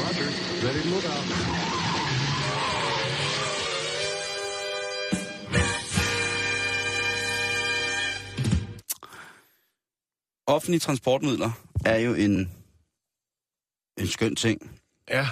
[0.00, 0.28] Roger.
[0.66, 1.71] Ready to move out.
[10.52, 11.50] Offentlige transportmidler
[11.84, 12.50] er jo en,
[13.98, 14.70] en skøn ting.
[15.10, 15.28] Ja,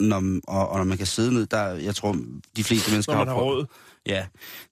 [0.00, 2.16] Når, og, og når man kan sidde ned, der, jeg tror,
[2.56, 3.66] de fleste mennesker når man har prøvet, råd.
[4.06, 4.26] Ja,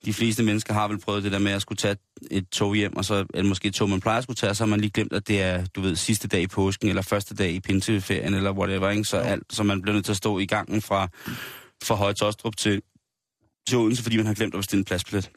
[0.04, 1.96] de fleste mennesker har vel prøvet det der med at skulle tage
[2.30, 4.64] et tog hjem, og så, eller måske et tog, man plejer at skulle tage, så
[4.64, 7.34] har man lige glemt, at det er, du ved, sidste dag i påsken, eller første
[7.34, 9.04] dag i pinseferien, eller whatever, ikke?
[9.04, 11.08] Så, alt, så man bliver nødt til at stå i gangen fra,
[11.84, 12.82] fra Høje Tostrup til,
[13.68, 15.30] til Odense, fordi man har glemt at bestille en pladsbillet.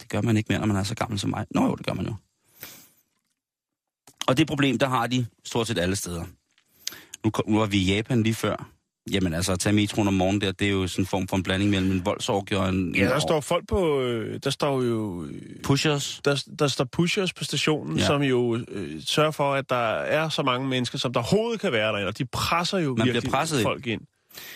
[0.00, 1.46] Det gør man ikke mere, når man er så gammel som mig.
[1.50, 2.14] Nå jo, det gør man jo.
[4.26, 6.24] Og det problem, der har de stort set alle steder.
[7.24, 8.68] Nu, kom- nu var vi i Japan lige før.
[9.10, 11.36] Jamen altså, at tage metroen om morgenen der, det er jo sådan en form for
[11.36, 12.94] en blanding mellem en voldsorgie og en...
[12.94, 14.00] Ja, der en står folk på...
[14.00, 15.24] øh, Der står jo...
[15.24, 16.20] øh, Pushers.
[16.24, 18.06] Der, der står pushers på stationen, Ja.
[18.06, 21.72] som jo øh, sørger for, at der er så mange mennesker, som der overhovedet kan
[21.72, 22.08] være derinde.
[22.08, 24.00] Og de presser jo bliver virkelig presset folk ind.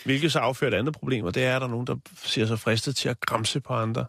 [0.05, 2.47] Hvilket så affører et andet problem, og det er, at der er nogen, der siger
[2.47, 4.05] sig fristet til at græmse på andre.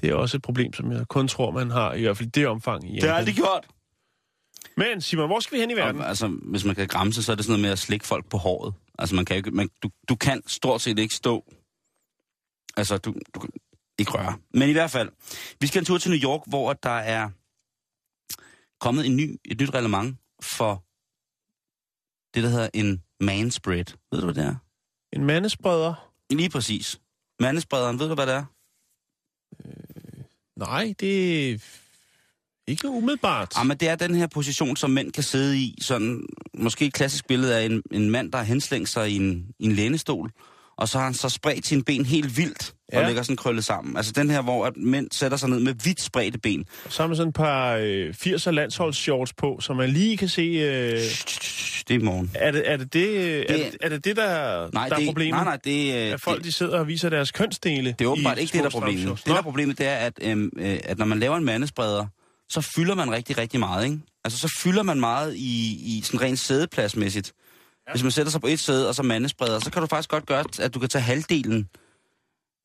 [0.00, 2.30] Det er også et problem, som jeg kun tror, man har, i hvert fald i
[2.30, 3.64] det omfang i Det har jeg aldrig gjort.
[4.76, 6.00] Men Simon, hvor skal vi hen i verden?
[6.00, 8.28] Og, altså, hvis man kan græmse, så er det sådan noget med at slikke folk
[8.30, 8.74] på håret.
[8.98, 11.44] Altså, man kan ikke, man, du, du kan stort set ikke stå.
[12.76, 13.50] Altså, du, du kan
[13.98, 14.38] ikke røre.
[14.54, 15.10] Men i hvert fald,
[15.60, 17.30] vi skal en tur til New York, hvor der er
[18.80, 20.84] kommet en ny, et nyt reglement for
[22.34, 23.84] det, der hedder en manspread.
[24.12, 24.54] Ved du, hvad det er?
[25.12, 26.12] En mandespreder?
[26.30, 27.00] Lige præcis.
[27.40, 28.44] Mandesprederen, ved du, hvad det er?
[30.56, 31.81] Nej, det
[32.66, 33.52] ikke umiddelbart.
[33.58, 35.78] Ja, men det er den her position, som mænd kan sidde i.
[35.80, 36.22] Sådan,
[36.58, 39.64] måske et klassisk billede af en, en mand, der har henslængt sig i en, i
[39.64, 40.30] en lænestol,
[40.76, 43.06] og så har han så spredt sine ben helt vildt, og Ja.
[43.06, 43.96] lægger sådan krøllet sammen.
[43.96, 46.64] Altså den her, hvor at mænd sætter sig ned med vidt spredte ben.
[46.88, 50.42] Så man sådan et par øh, 80'er landsholdsshorts på, så man lige kan se...
[50.42, 50.98] Øh,
[51.88, 52.30] Det er i morgen.
[52.34, 55.06] er, det, er, det det, er, Det- er det det, der, Nej, der det, er
[55.06, 55.32] problemet?
[55.36, 58.08] nej, nej, det, øh, At folk det, de sidder og viser deres kønsdele det er
[58.08, 59.16] åbenbart ikke det, der er problemet.
[59.18, 62.06] Det, der er problemet, det er, at, øhm, øh, at når man laver en mandespreder,
[62.52, 63.98] så fylder man rigtig, rigtig meget, ikke?
[64.24, 67.32] Altså, så fylder man meget i, i sådan rent sædepladsmæssigt.
[67.86, 67.92] Ja.
[67.92, 70.26] Hvis man sætter sig på et sæde, og så mandespreder, så kan du faktisk godt
[70.26, 71.68] gøre, at du kan tage halvdelen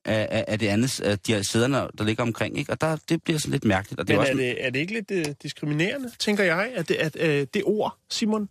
[0.04, 2.72] af, af, af det andet, af de her sæderne, der ligger omkring, ikke?
[2.72, 4.00] Og der, det bliver sådan lidt mærkeligt.
[4.00, 6.72] Og det, Men er, er også, det, er det ikke lidt uh, diskriminerende, tænker jeg,
[6.74, 8.48] at det, at, uh, det ord, Simon?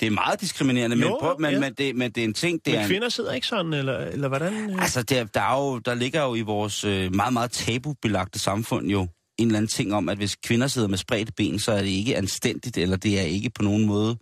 [0.00, 1.60] det er meget diskriminerende, men, Jo, prøv, men, ja.
[1.60, 3.72] men, det, men det er en ting, det Men er en, kvinder sidder ikke sådan,
[3.72, 4.70] eller, eller hvordan?
[4.70, 4.82] Uh?
[4.82, 8.86] Altså, der, der, er jo, der ligger jo i vores øh, meget, meget tabubelagte samfund
[8.86, 9.08] jo
[9.38, 11.88] en eller anden ting om, at hvis kvinder sidder med spredte ben, så er det
[11.88, 14.16] ikke anstændigt, eller det er ikke på nogen måde...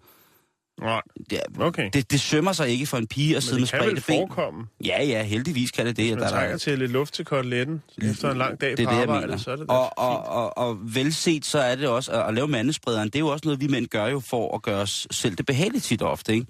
[0.80, 1.00] Nej,
[1.30, 1.90] Det, er, okay.
[1.92, 4.00] det, det sømmer sig ikke for en pige at sidde Men med det kan vel
[4.02, 4.28] spredte ben.
[4.28, 6.10] forekomme, Ja, ja, heldigvis kan det det.
[6.10, 8.94] man Der, der, til lidt luft til koteletten efter en lang dag det er på
[8.94, 9.36] det, arbejde, mener.
[9.38, 12.34] så er det da og, og, og, og velset, så er det også at, at
[12.34, 13.08] lave mandesprederen.
[13.08, 15.46] Det er jo også noget, vi mænd gør jo for at gøre os selv det
[15.46, 16.46] behageligt tit ofte, ikke?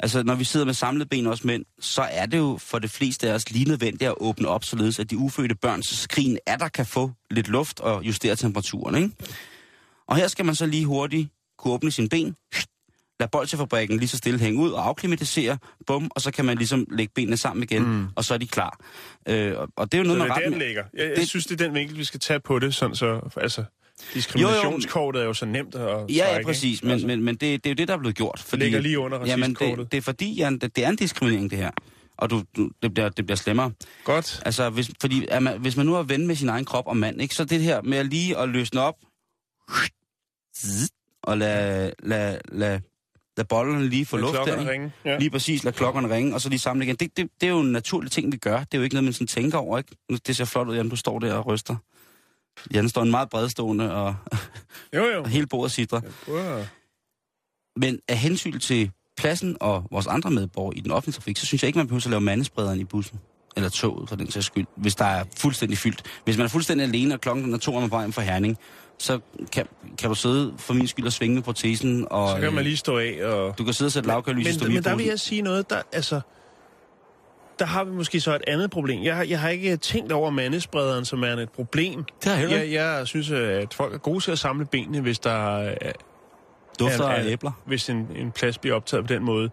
[0.00, 2.90] Altså, når vi sidder med samlet ben, også mænd, så er det jo for det
[2.90, 6.56] fleste af os lige nødvendigt at åbne op, således at de ufødte børns skrin er
[6.56, 9.10] der kan få lidt luft og justere temperaturen, ikke?
[10.08, 11.28] Og her skal man så lige hurtigt
[11.58, 12.36] kunne åbne sine ben,
[13.20, 16.86] lade bolsjefabrikken lige så stille hænge ud og afklimatisere, bum, og så kan man ligesom
[16.90, 18.06] lægge benene sammen igen, mm.
[18.16, 18.78] og så er de klar.
[19.28, 20.52] Øh, og, og det er jo Så noget, det man er der, ret...
[20.52, 20.84] den ligger.
[20.94, 23.30] Jeg, jeg det- synes, det er den vinkel, vi skal tage på det, sådan så...
[23.36, 23.64] Altså,
[24.14, 27.40] diskriminationskortet er jo så nemt at trække, Ja, ja, præcis, men, Altså, men, men det,
[27.40, 28.42] det er jo det, der er blevet gjort.
[28.46, 29.78] Fordi, ligger lige under Jamen, racistkortet.
[29.78, 31.70] det, det er fordi, Jan, det, det er en diskriminering, det her.
[32.18, 33.72] Og du, du, det, bliver, det bliver slemmere.
[34.04, 34.42] Godt.
[34.44, 36.96] Altså, hvis, fordi, er man, hvis man nu er ven med sin egen krop og
[36.96, 38.94] mand, ikke, så det her med at lige at løsne op,
[41.22, 42.80] og lade, lade, lade,
[43.36, 44.92] lade bollerne lige få Lad luft der, ringe.
[45.04, 45.18] Ja.
[45.18, 46.96] Lige præcis, lade klokkerne ringe, og så lige samle igen.
[46.96, 48.58] Det, det, det er jo en naturlig ting, vi gør.
[48.58, 49.96] Det er jo ikke noget, man sådan tænker over, ikke?
[50.26, 51.76] Det ser flot ud, Jan, du står der og ryster.
[52.74, 54.16] Jan står en meget bredstående, og,
[54.96, 55.22] Jo, jo.
[55.24, 56.00] og hele bordet sidder.
[57.80, 61.62] Men af hensyn til pladsen og vores andre medborgere i den offentlige trafik, så synes
[61.62, 63.20] jeg ikke, man behøver at lave mandesprederen i bussen.
[63.56, 66.02] Eller toget, for den sags skyld, hvis der er fuldstændig fyldt.
[66.24, 68.58] Hvis man er fuldstændig alene, og klokken er to, og man hjem fra Herning,
[68.98, 69.20] så
[69.52, 69.66] kan,
[69.98, 72.06] kan du sidde for min skyld og svinge med protesen.
[72.10, 73.58] Og, Så kan man øh, lige stå af og...
[73.58, 75.82] Du kan sidde og sætte lavkørlys i men, men der vil jeg sige noget, der,
[75.92, 76.20] altså...
[77.58, 79.02] Der har vi måske så et andet problem.
[79.04, 82.04] Jeg, har- jeg har ikke tænkt over mandesprederen, som er et problem.
[82.24, 85.56] Det har jeg jeg, synes, at folk er gode til at samle benene, hvis der
[85.58, 85.92] er,
[86.78, 87.50] Dufter er- af er- æbler.
[87.66, 89.50] hvis en, en plads bliver optaget på den måde.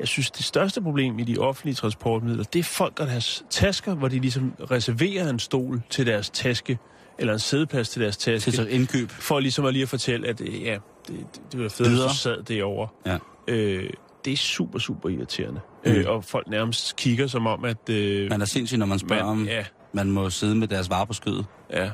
[0.00, 3.44] Jeg synes, det største problem i de offentlige transportmidler, det er folk, der har deres
[3.50, 6.78] tasker, hvor de ligesom reserverer en stol til deres taske,
[7.18, 9.10] eller en sædeplads til deres taske, Til indkøb.
[9.10, 12.08] for ligesom at lige at fortælle, at ja, det, det, det var fedt, Videre.
[12.08, 12.88] du sad derovre.
[13.06, 13.18] Ja.
[13.48, 13.90] Øh,
[14.24, 15.60] det er super, super irriterende.
[15.86, 15.92] Mm.
[15.92, 17.88] Øh, og folk nærmest kigger som om, at...
[17.90, 20.90] Øh, Man er sindssyg, når man spørger man, om, ja, man må sidde med deres
[20.90, 21.46] varer på skødet.
[21.72, 21.90] ja.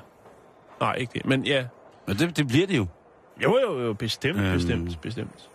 [0.80, 1.26] Nej, ikke det.
[1.26, 1.64] Men ja,
[2.07, 2.87] Men det, det bliver det jo.
[3.43, 4.53] jo, jo, jo, bestemt, Øhm.
[4.55, 5.49] bestemt, bestemt.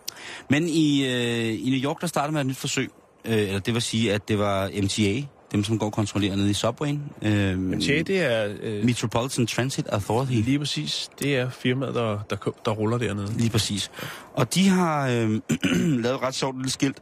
[0.50, 2.90] Men i, øh, i New York, der startede man et nyt forsøg.
[3.24, 5.22] Øh, eller det vil sige, at det var MTA,
[5.52, 7.02] dem som går og kontrollerer nede i subwayen.
[7.22, 10.32] Øh, Men tja, det er øh, Metropolitan Transit Authority.
[10.32, 11.10] lige præcis.
[11.18, 13.32] Det er firmaet, der, der, der ruller dernede.
[13.36, 13.90] Lige præcis.
[14.34, 15.30] Og de har øh,
[16.02, 16.98] lavet et ret sjovt lille skilt,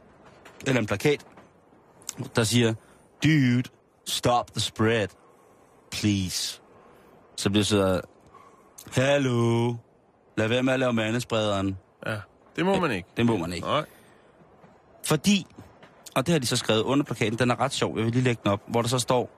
[0.67, 1.25] eller en plakat,
[2.35, 2.73] der siger,
[3.23, 3.63] Dude,
[4.05, 5.07] stop the spread,
[5.91, 6.61] please.
[7.37, 8.01] Så bliver så,
[8.91, 9.73] Hallo,
[10.37, 11.77] lad være med at lave mandesprederen.
[12.05, 12.17] Ja,
[12.55, 13.09] det må man ikke.
[13.17, 13.67] Det må man ikke.
[13.67, 13.85] Nej.
[15.05, 15.45] Fordi,
[16.15, 18.23] og det har de så skrevet under plakaten, den er ret sjov, jeg vil lige
[18.23, 19.29] lægge den op, hvor der så står,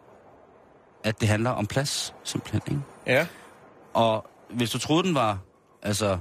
[1.03, 2.61] at det handler om plads, simpelthen.
[2.67, 2.82] Ikke?
[3.07, 3.28] Ja.
[3.93, 5.39] Og hvis du troede, den var
[5.82, 6.17] altså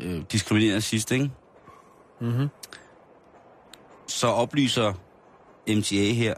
[0.00, 1.30] øh, diskriminerende sidst, ikke?
[2.20, 2.48] Mhm.
[4.12, 4.92] Så oplyser
[5.68, 6.34] MTA her,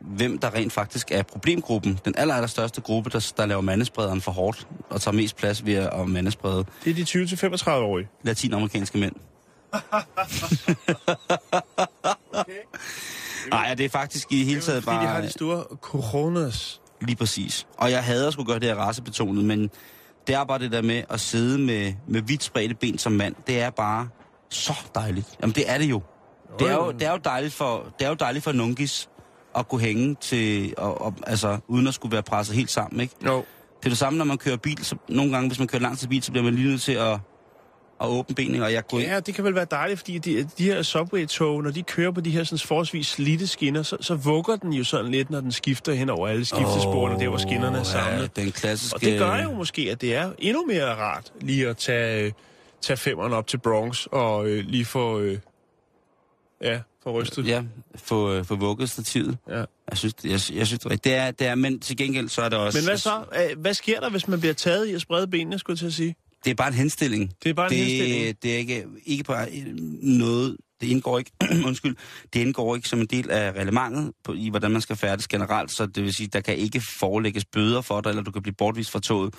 [0.00, 2.00] hvem der rent faktisk er problemgruppen.
[2.04, 5.66] Den aller, aller største gruppe, der, der laver mandesprederen for hårdt og tager mest plads
[5.66, 6.94] ved at mandesprede Det er
[7.26, 8.08] de 20-35-årige.
[8.22, 9.14] latinamerikanske mænd.
[13.50, 16.80] Nej, det er faktisk i det hele taget Fordi de har bare de store coronas.
[17.00, 17.66] lige præcis.
[17.76, 19.70] Og jeg hader at skulle gøre det her racebetonet, men
[20.26, 23.34] det er bare det der med at sidde med, med vidt spredte ben som mand.
[23.46, 24.08] Det er bare
[24.48, 25.26] så dejligt.
[25.42, 26.02] Jamen, det er det jo.
[26.58, 29.08] Det er jo, det er jo dejligt for, det er jo dejligt for Nungis
[29.56, 33.14] at kunne hænge til, og, og, altså, uden at skulle være presset helt sammen, ikke?
[33.26, 33.44] Jo.
[33.78, 34.84] Det er det samme, når man kører bil.
[34.84, 36.92] Så nogle gange, hvis man kører langt til bil, så bliver man lige nødt til
[36.92, 37.12] at,
[38.00, 39.08] at åbne benene, og jeg går ind.
[39.08, 42.20] Ja, det kan vel være dejligt, fordi de, de her subway-tog, når de kører på
[42.20, 45.52] de her sådan forholdsvis slidte skinner, så, så vugger den jo sådan lidt, når den
[45.52, 48.30] skifter hen over alle skiftesporene, oh, der hvor skinnerne er samlet.
[48.36, 48.96] Ja, den klassiske...
[48.96, 52.32] Og det gør jo måske, at det er endnu mere rart lige at tage, øh,
[52.82, 55.38] tage femmeren op til Bronx og øh, lige få, øh,
[56.62, 57.46] ja, få rystet.
[57.46, 57.62] Ja,
[57.94, 59.38] få, øh, få vugget stativet.
[59.48, 59.64] Ja.
[59.90, 61.04] Jeg synes, jeg, jeg synes det.
[61.04, 62.78] Det er, det er, men til gengæld så er det også...
[62.78, 63.24] Men hvad så?
[63.56, 65.92] Hvad sker der, hvis man bliver taget i at sprede benene, skulle jeg til at
[65.92, 66.14] sige?
[66.44, 67.32] Det er bare en henstilling.
[67.42, 68.42] Det er bare en det, henstilling.
[68.42, 70.56] Det er ikke, ikke øh, noget...
[70.80, 71.30] Det indgår ikke,
[71.66, 71.96] undskyld,
[72.32, 75.70] det indgår ikke som en del af reglementet på, i, hvordan man skal færdes generelt,
[75.70, 78.54] så det vil sige, der kan ikke forelægges bøder for dig, eller du kan blive
[78.54, 79.34] bortvist fra toget,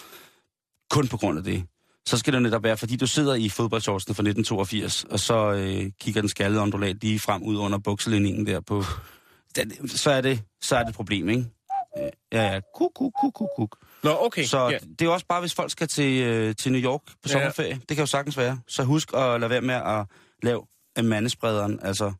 [0.89, 1.63] kun på grund af det.
[2.07, 5.91] Så skal det netop være, fordi du sidder i fodboldshortsene fra 1982, og så øh,
[6.01, 8.83] kigger den skaldede ondulat lige frem ud under bukselinningen der på...
[9.55, 11.45] Den, så, er det, så er det et problem, ikke?
[11.99, 12.59] Øh, Ja, ja.
[12.75, 13.77] Kuk, kuk, kuk, kuk, kuk.
[14.03, 14.43] Nå, okay.
[14.43, 14.77] Så ja.
[14.99, 17.31] det er også bare, hvis folk skal til, øh, til New York på Ja.
[17.31, 17.73] sommerferie.
[17.73, 18.59] Det kan jo sagtens være.
[18.67, 20.05] Så husk at lade være med at
[20.43, 20.61] lave
[20.97, 21.79] en mandesprederen.
[21.81, 22.11] Altså,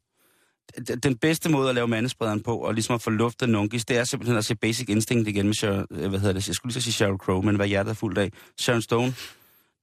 [1.04, 4.04] den bedste måde at lave mandesprederen på, og ligesom at få luftet nunkis, det er
[4.04, 6.84] simpelthen at se Basic Instinct igen med Sharon, øh, hvad hedder det, jeg skulle lige
[6.84, 8.32] sige Sheryl Crow, men hvad hjertet er fuldt af.
[8.60, 9.14] Sharon Stone,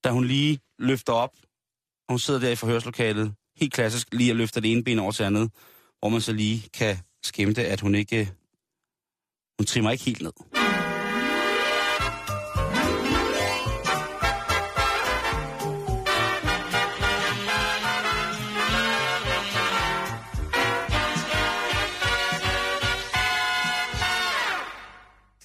[0.07, 1.33] da hun lige løfter op,
[2.09, 5.23] hun sidder der i forhørslokalet, helt klassisk, lige at løfte det ene ben over til
[5.23, 5.51] andet,
[5.99, 8.33] hvor man så lige kan skimte, at hun ikke,
[9.59, 10.33] hun trimmer ikke helt ned.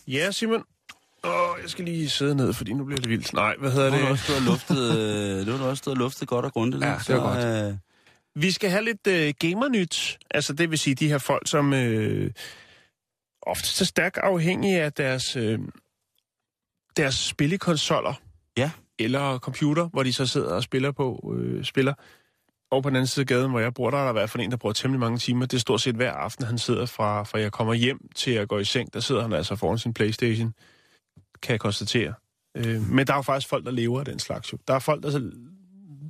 [0.07, 0.63] Ja, Simon.
[1.23, 3.33] Åh, jeg skal lige sidde ned, fordi nu bliver det vildt.
[3.33, 4.11] Nej, hvad hedder Nu har du det?
[4.11, 4.99] også stået og luftet,
[5.39, 6.83] øh, nu har du også stået og luftet godt og grundigt.
[6.83, 7.73] Ja, det var Så, Øh,
[8.43, 10.17] Vi skal have lidt øh, gamernyt.
[10.31, 12.31] Altså, det vil sige de her folk, som øh,
[13.41, 15.59] ofte er stærkt afhængige af deres, øh,
[16.97, 18.13] deres spillekonsoller.
[18.57, 18.71] Ja.
[18.99, 21.93] Eller computer, hvor de så sidder og spiller på, øh, spiller.
[22.71, 24.29] Og på den anden side af gaden, hvor jeg bor, der er der i hvert
[24.29, 25.45] fald en, der bruger temmelig mange timer.
[25.45, 28.47] Det er stort set hver aften, han sidder fra, fra jeg kommer hjem til at
[28.47, 28.93] gå i seng.
[28.93, 30.53] Der sidder han altså foran sin Playstation,
[31.43, 32.13] kan jeg konstatere.
[32.57, 34.53] Øh, men der er jo faktisk folk, der lever af den slags.
[34.53, 34.57] Jo.
[34.67, 35.31] Der er folk, der så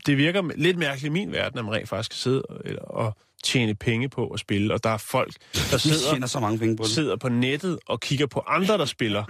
[0.05, 3.75] det virker lidt mærkeligt i min verden, at man rent faktisk kan sidde og, tjene
[3.75, 4.73] penge på at spille.
[4.73, 5.34] Og der er folk,
[5.71, 6.91] der sidder, så mange penge på det.
[6.91, 9.23] sidder på nettet og kigger på andre, der spiller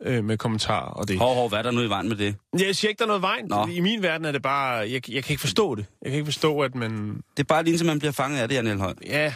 [0.00, 1.18] øh, med kommentarer og det.
[1.18, 2.36] Hov, hov, hvad er der nu i vejen med det?
[2.58, 3.46] Jeg siger ikke, der er noget vejen.
[3.48, 3.66] Nå.
[3.66, 4.76] I min verden er det bare...
[4.76, 5.86] Jeg, jeg kan ikke forstå det.
[6.02, 7.22] Jeg kan ikke forstå, at man...
[7.36, 8.94] Det er bare lige indtil man bliver fanget af det, Jan Elhøj.
[9.06, 9.34] Ja,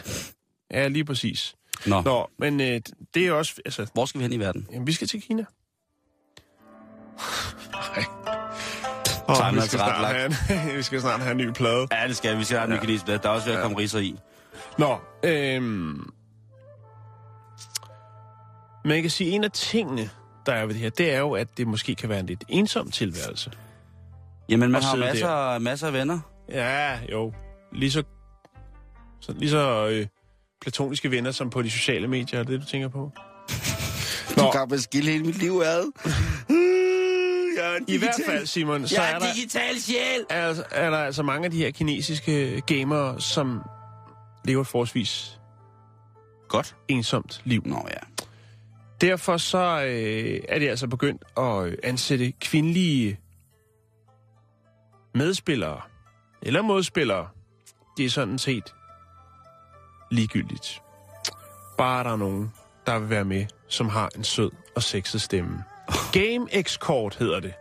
[0.71, 1.55] ja lige præcis.
[1.85, 2.01] Nå.
[2.01, 2.81] Nå, men øh,
[3.13, 3.53] det er også...
[3.65, 4.67] Altså, Hvor skal vi hen i verden?
[4.71, 5.45] jamen, vi skal til Kina.
[7.71, 8.05] Nej.
[9.35, 11.87] Timeren vi, er skal snart have en, vi skal snart have en ny plade.
[11.91, 12.37] Ja, det skal vi.
[12.37, 13.19] Vi skal have en ny blad.
[13.19, 14.15] Der er også ved at komme riser i.
[14.77, 16.09] Nå, øhm...
[18.85, 20.09] Man kan sige, at en af tingene,
[20.45, 22.43] der er ved det her, det er jo, at det måske kan være en lidt
[22.49, 23.51] ensom tilværelse.
[24.49, 26.19] Jamen, man har masser, masser af venner.
[26.49, 27.33] Ja, jo.
[27.73, 28.03] Lige så,
[29.21, 30.07] så, lige så øh,
[30.61, 33.11] platoniske venner som på de sociale medier, er det det, du tænker på?
[34.35, 35.91] Du kan bare skille hele mit liv ad.
[37.55, 40.25] Jeg er en I hvert fald, Simon, så Jeg er er digital sjæl.
[40.29, 43.61] er, er der altså mange af de her kinesiske gamere, som
[44.45, 45.39] lever et forholdsvis
[46.47, 46.75] Godt.
[46.87, 47.61] ensomt liv.
[47.65, 48.23] Nå ja.
[49.01, 53.19] Derfor så øh, er de altså begyndt at øh, ansætte kvindelige
[55.13, 55.81] medspillere.
[56.41, 57.27] eller modspillere,
[57.97, 58.73] det er sådan set
[60.11, 60.81] ligegyldigt.
[61.77, 62.53] Bare der er nogen,
[62.85, 65.63] der vil være med, som har en sød og sexet stemme.
[66.13, 67.53] Game Escort hedder det.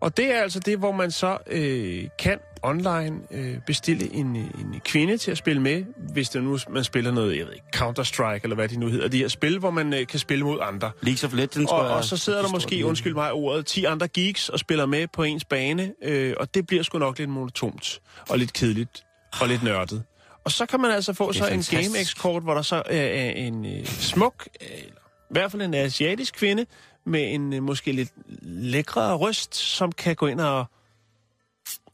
[0.00, 4.80] Og det er altså det, hvor man så øh, kan online øh, bestille en, en
[4.84, 8.40] kvinde til at spille med, hvis det nu man spiller noget, jeg ved ikke, Counter-Strike,
[8.42, 10.90] eller hvad de nu hedder, de her spil, hvor man øh, kan spille mod andre.
[11.02, 14.48] League of Legends, Og, og så sidder der måske, undskyld mig ordet, 10 andre geeks
[14.48, 18.38] og spiller med på ens bane, øh, og det bliver sgu nok lidt monotont, og
[18.38, 19.04] lidt kedeligt,
[19.40, 20.02] og lidt nørdet.
[20.44, 21.94] Og så kan man altså få så en fantastisk.
[21.94, 25.00] GameX-kort, hvor der så øh, er en øh, smuk, øh, eller
[25.30, 26.66] i hvert fald en asiatisk kvinde,
[27.06, 30.66] med en øh, måske lidt lækre røst, som kan gå ind og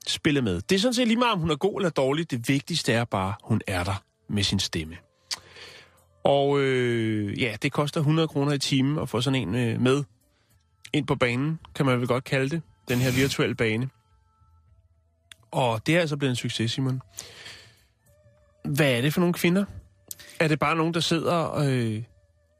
[0.06, 0.60] spille med.
[0.60, 2.30] Det er sådan set lige meget, om hun er god eller dårlig.
[2.30, 4.96] Det vigtigste er bare, hun er der med sin stemme.
[6.24, 10.04] Og øh, ja, det koster 100 kroner i timen at få sådan en øh, med
[10.92, 12.62] ind på banen, kan man vel godt kalde det.
[12.88, 13.88] Den her virtuelle bane.
[15.50, 17.00] Og det er altså blevet en succes, Simon.
[18.64, 19.64] Hvad er det for nogle kvinder?
[20.40, 22.02] Er det bare nogen, der sidder øh,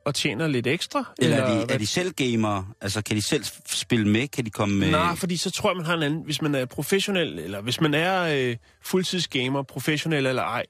[0.04, 1.04] og tjener lidt ekstra?
[1.18, 2.66] Eller er de, hvad- er de selv gamere?
[2.80, 4.28] Altså, kan de selv spille med?
[4.28, 4.90] Kan de komme med...
[4.90, 6.22] Nej, fordi så tror jeg, man har en anden...
[6.24, 10.64] Hvis man er professionel, eller hvis man er øh, fuldtidsgamer, professionel eller ej,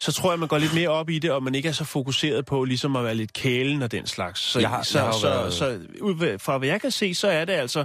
[0.00, 1.84] så tror jeg, man går lidt mere op i det, og man ikke er så
[1.84, 4.40] fokuseret på ligesom at være lidt kælen og den slags.
[4.40, 6.90] Så, Jeg har- så, jeg har så, været- så ud ved- fra hvad jeg kan
[6.90, 7.84] se, så er det altså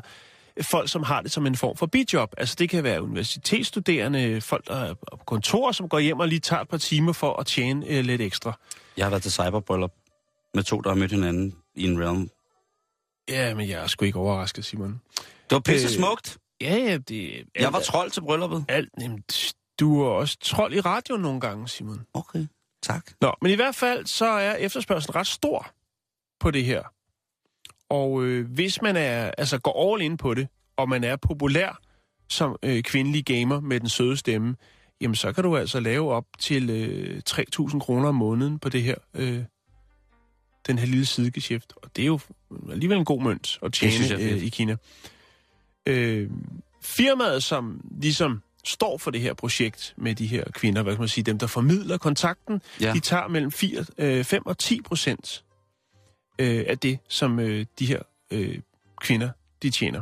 [0.61, 2.33] folk, som har det som en form for bidjob.
[2.37, 6.39] Altså det kan være universitetsstuderende, folk, der er på kontor, som går hjem og lige
[6.39, 8.59] tager et par timer for at tjene øh, lidt ekstra.
[8.97, 9.91] Jeg har været til cyberbryllup
[10.53, 12.29] med to, der har mødt hinanden i en realm.
[13.29, 15.01] Ja, men jeg er sgu ikke overrasket, Simon.
[15.17, 16.37] Det var pisse Øh, smukt.
[16.61, 17.43] Ja, ja, det...
[17.59, 18.65] Jeg var trold til brylluppet.
[18.67, 19.23] Alt, jamen,
[19.79, 22.01] du er også trold i radioen nogle gange, Simon.
[22.13, 22.47] Okay,
[22.83, 23.11] tak.
[23.21, 25.67] Nå, men i hvert fald så er efterspørgselen ret stor
[26.39, 26.83] på det her.
[27.89, 30.47] Og øh, hvis man er, altså går all in på det,
[30.77, 31.79] og man er populær
[32.29, 34.55] som øh, kvindelig gamer med den søde stemme,
[35.01, 38.83] jamen så kan du altså lave op til øh, 3.000 kroner om måneden på det
[38.83, 39.43] her, øh,
[40.67, 41.73] den her lille sidegeschæft.
[41.75, 42.19] Og det er jo
[42.71, 44.31] alligevel en god mønt at synes tjene fedt.
[44.33, 44.75] øh, i Kina.
[45.85, 46.29] Øh,
[46.81, 51.07] firmaet, som ligesom står for det her projekt med de her kvinder, hvad kan man
[51.09, 52.93] sige, dem der formidler kontakten, Ja.
[52.93, 55.43] de tager mellem 4, øh, 5 og 10 procent
[56.39, 57.99] øh, af det, som øh, de her
[58.31, 58.59] øh,
[59.01, 59.29] kvinder,
[59.63, 60.01] de tjener.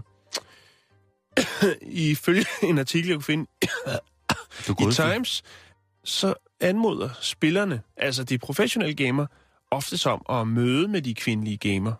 [1.81, 3.49] Ifølge en artikel, jeg kunne finde
[4.89, 5.43] i Times,
[6.03, 9.25] så anmoder spillerne, altså de professionelle gamer,
[9.71, 11.93] ofte som at møde med de kvindelige gamer.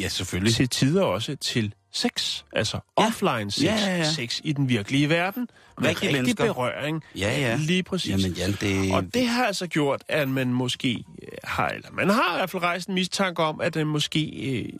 [0.00, 0.54] Ja, selvfølgelig.
[0.54, 3.06] Til tider også til sex, altså Ja.
[3.06, 4.04] offline sex, Ja, ja, ja.
[4.04, 5.48] sex i den virkelige verden,
[5.80, 6.44] med rigtig mennesker.
[6.44, 7.02] berøring.
[7.16, 7.56] Ja, ja.
[7.60, 8.10] Lige præcis.
[8.24, 8.94] Jamen, Jan, det...
[8.94, 12.50] Og det har altså gjort, at man måske øh, har, eller man har i hvert
[12.50, 14.72] fald rejst en mistanke om, at det måske øh,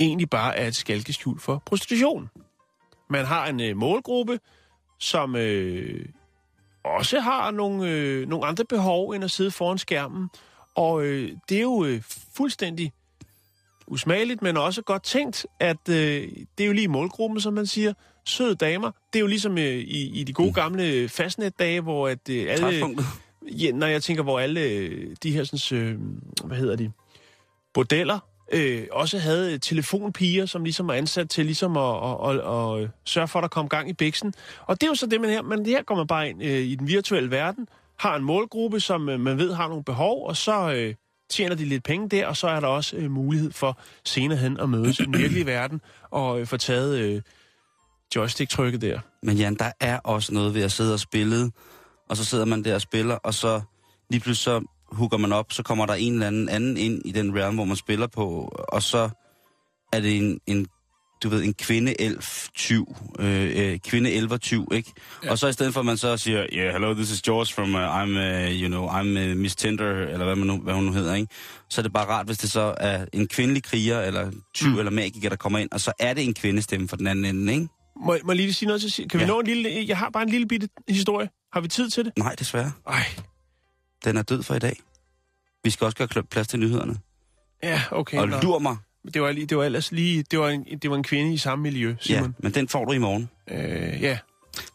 [0.00, 2.28] egentlig bare er et skalkeskjul for prostitution.
[3.10, 4.40] Man har en øh, målgruppe,
[4.98, 6.04] som øh,
[6.84, 10.28] også har nogle, øh, nogle andre behov end at sidde foran skærmen.
[10.80, 12.02] Og øh, det er jo øh,
[12.36, 12.92] fuldstændig
[13.86, 16.28] usmageligt, men også godt tænkt, at øh,
[16.58, 17.92] det er jo lige målgruppen, som man siger.
[18.24, 18.90] Søde damer.
[19.12, 22.96] Det er jo ligesom øh, i, i de gode gamle fastnet-dage, hvor at, øh, alle...
[23.42, 25.98] Ja, når jeg tænker, hvor alle øh, de her, sådan, øh,
[26.44, 26.92] hvad hedder de,
[27.74, 28.18] bordeller,
[28.52, 32.90] øh, også havde øh, telefonpiger, som ligesom er ansat til ligesom at, at, at, at,
[33.04, 34.34] sørge for, at der kom gang i biksen.
[34.66, 36.60] Og det er jo så det, man her, men her går man bare ind øh,
[36.60, 37.68] i den virtuelle verden,
[38.00, 40.94] har en målgruppe, som øh, man ved har nogle behov, og så øh,
[41.30, 44.60] tjener de lidt penge der, og så er der også øh, mulighed for senere hen
[44.60, 45.80] at mødes i den virkelige verden
[46.10, 47.22] og øh, få taget øh,
[48.16, 49.00] joystick-trykket der.
[49.22, 51.52] Men Jan, der er også noget ved at sidde og spille,
[52.08, 53.60] og så sidder man der og spiller, og så
[54.10, 57.12] lige pludselig så hooker man op, så kommer der en eller anden anden ind i
[57.12, 59.10] den realm, hvor man spiller på, og så
[59.92, 60.66] er det en, en
[61.22, 64.92] du ved, en kvinde elf tyv, øh, øh, kvinde elver tyv, ikke?
[65.24, 65.30] Ja.
[65.30, 67.74] Og så i stedet for, at man så siger, yeah, hello, this is George from,
[67.74, 70.84] uh, I'm, uh, you know, I'm uh, Miss Tender, eller hvad, man nu, hvad hun
[70.84, 71.28] nu hedder, ikke?
[71.70, 74.78] Så er det bare rart, hvis det så er en kvindelig kriger, eller tyv, mm.
[74.78, 77.52] eller magiker, der kommer ind, og så er det en kvindestemme for den anden ende,
[77.52, 77.68] ikke?
[77.96, 79.10] Må, må jeg lige sige noget til sig?
[79.10, 79.28] Kan vi Ja.
[79.28, 79.84] nå en lille...
[79.88, 81.28] Jeg har bare en lille bitte historie.
[81.52, 82.12] Har vi tid til det?
[82.18, 82.72] Nej, desværre.
[82.88, 83.04] Ej,
[84.04, 84.76] Den er død for i dag.
[85.64, 86.96] Vi skal også gøre plads til nyhederne.
[87.62, 88.18] ja, okay.
[88.18, 88.76] Og lur mig.
[89.14, 90.24] Det var, lige, det var ellers lige...
[90.30, 92.34] Det var, en, det var en kvinde i samme miljø, Ja, Simon.
[92.38, 93.30] men den får du i morgen.
[93.50, 94.18] Øh, ja.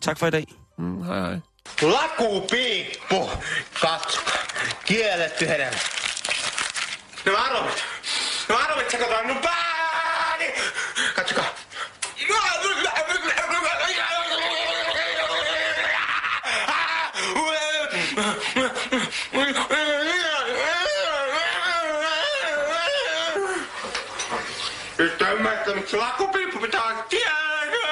[0.02, 0.46] Tak for i dag.
[0.78, 1.40] Mm, hej, hej.
[1.82, 3.30] Lakupiippu,
[3.82, 4.20] katso.
[4.86, 5.78] Kielletty hedelmä.
[7.26, 7.84] No arvit.
[8.50, 10.46] No arvit, sä kato minun pääni.
[11.16, 11.46] Katsokaa.
[25.06, 27.86] Jestem człaku ptaszkiego!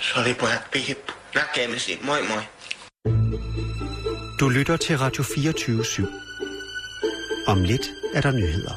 [0.00, 1.12] Så er det på at pip.
[1.34, 1.98] Näkemisiin.
[2.02, 2.42] Moi moi.
[4.40, 6.06] Du lytter til Radio 24 /7.
[7.46, 8.74] Om lidt er der nyheder.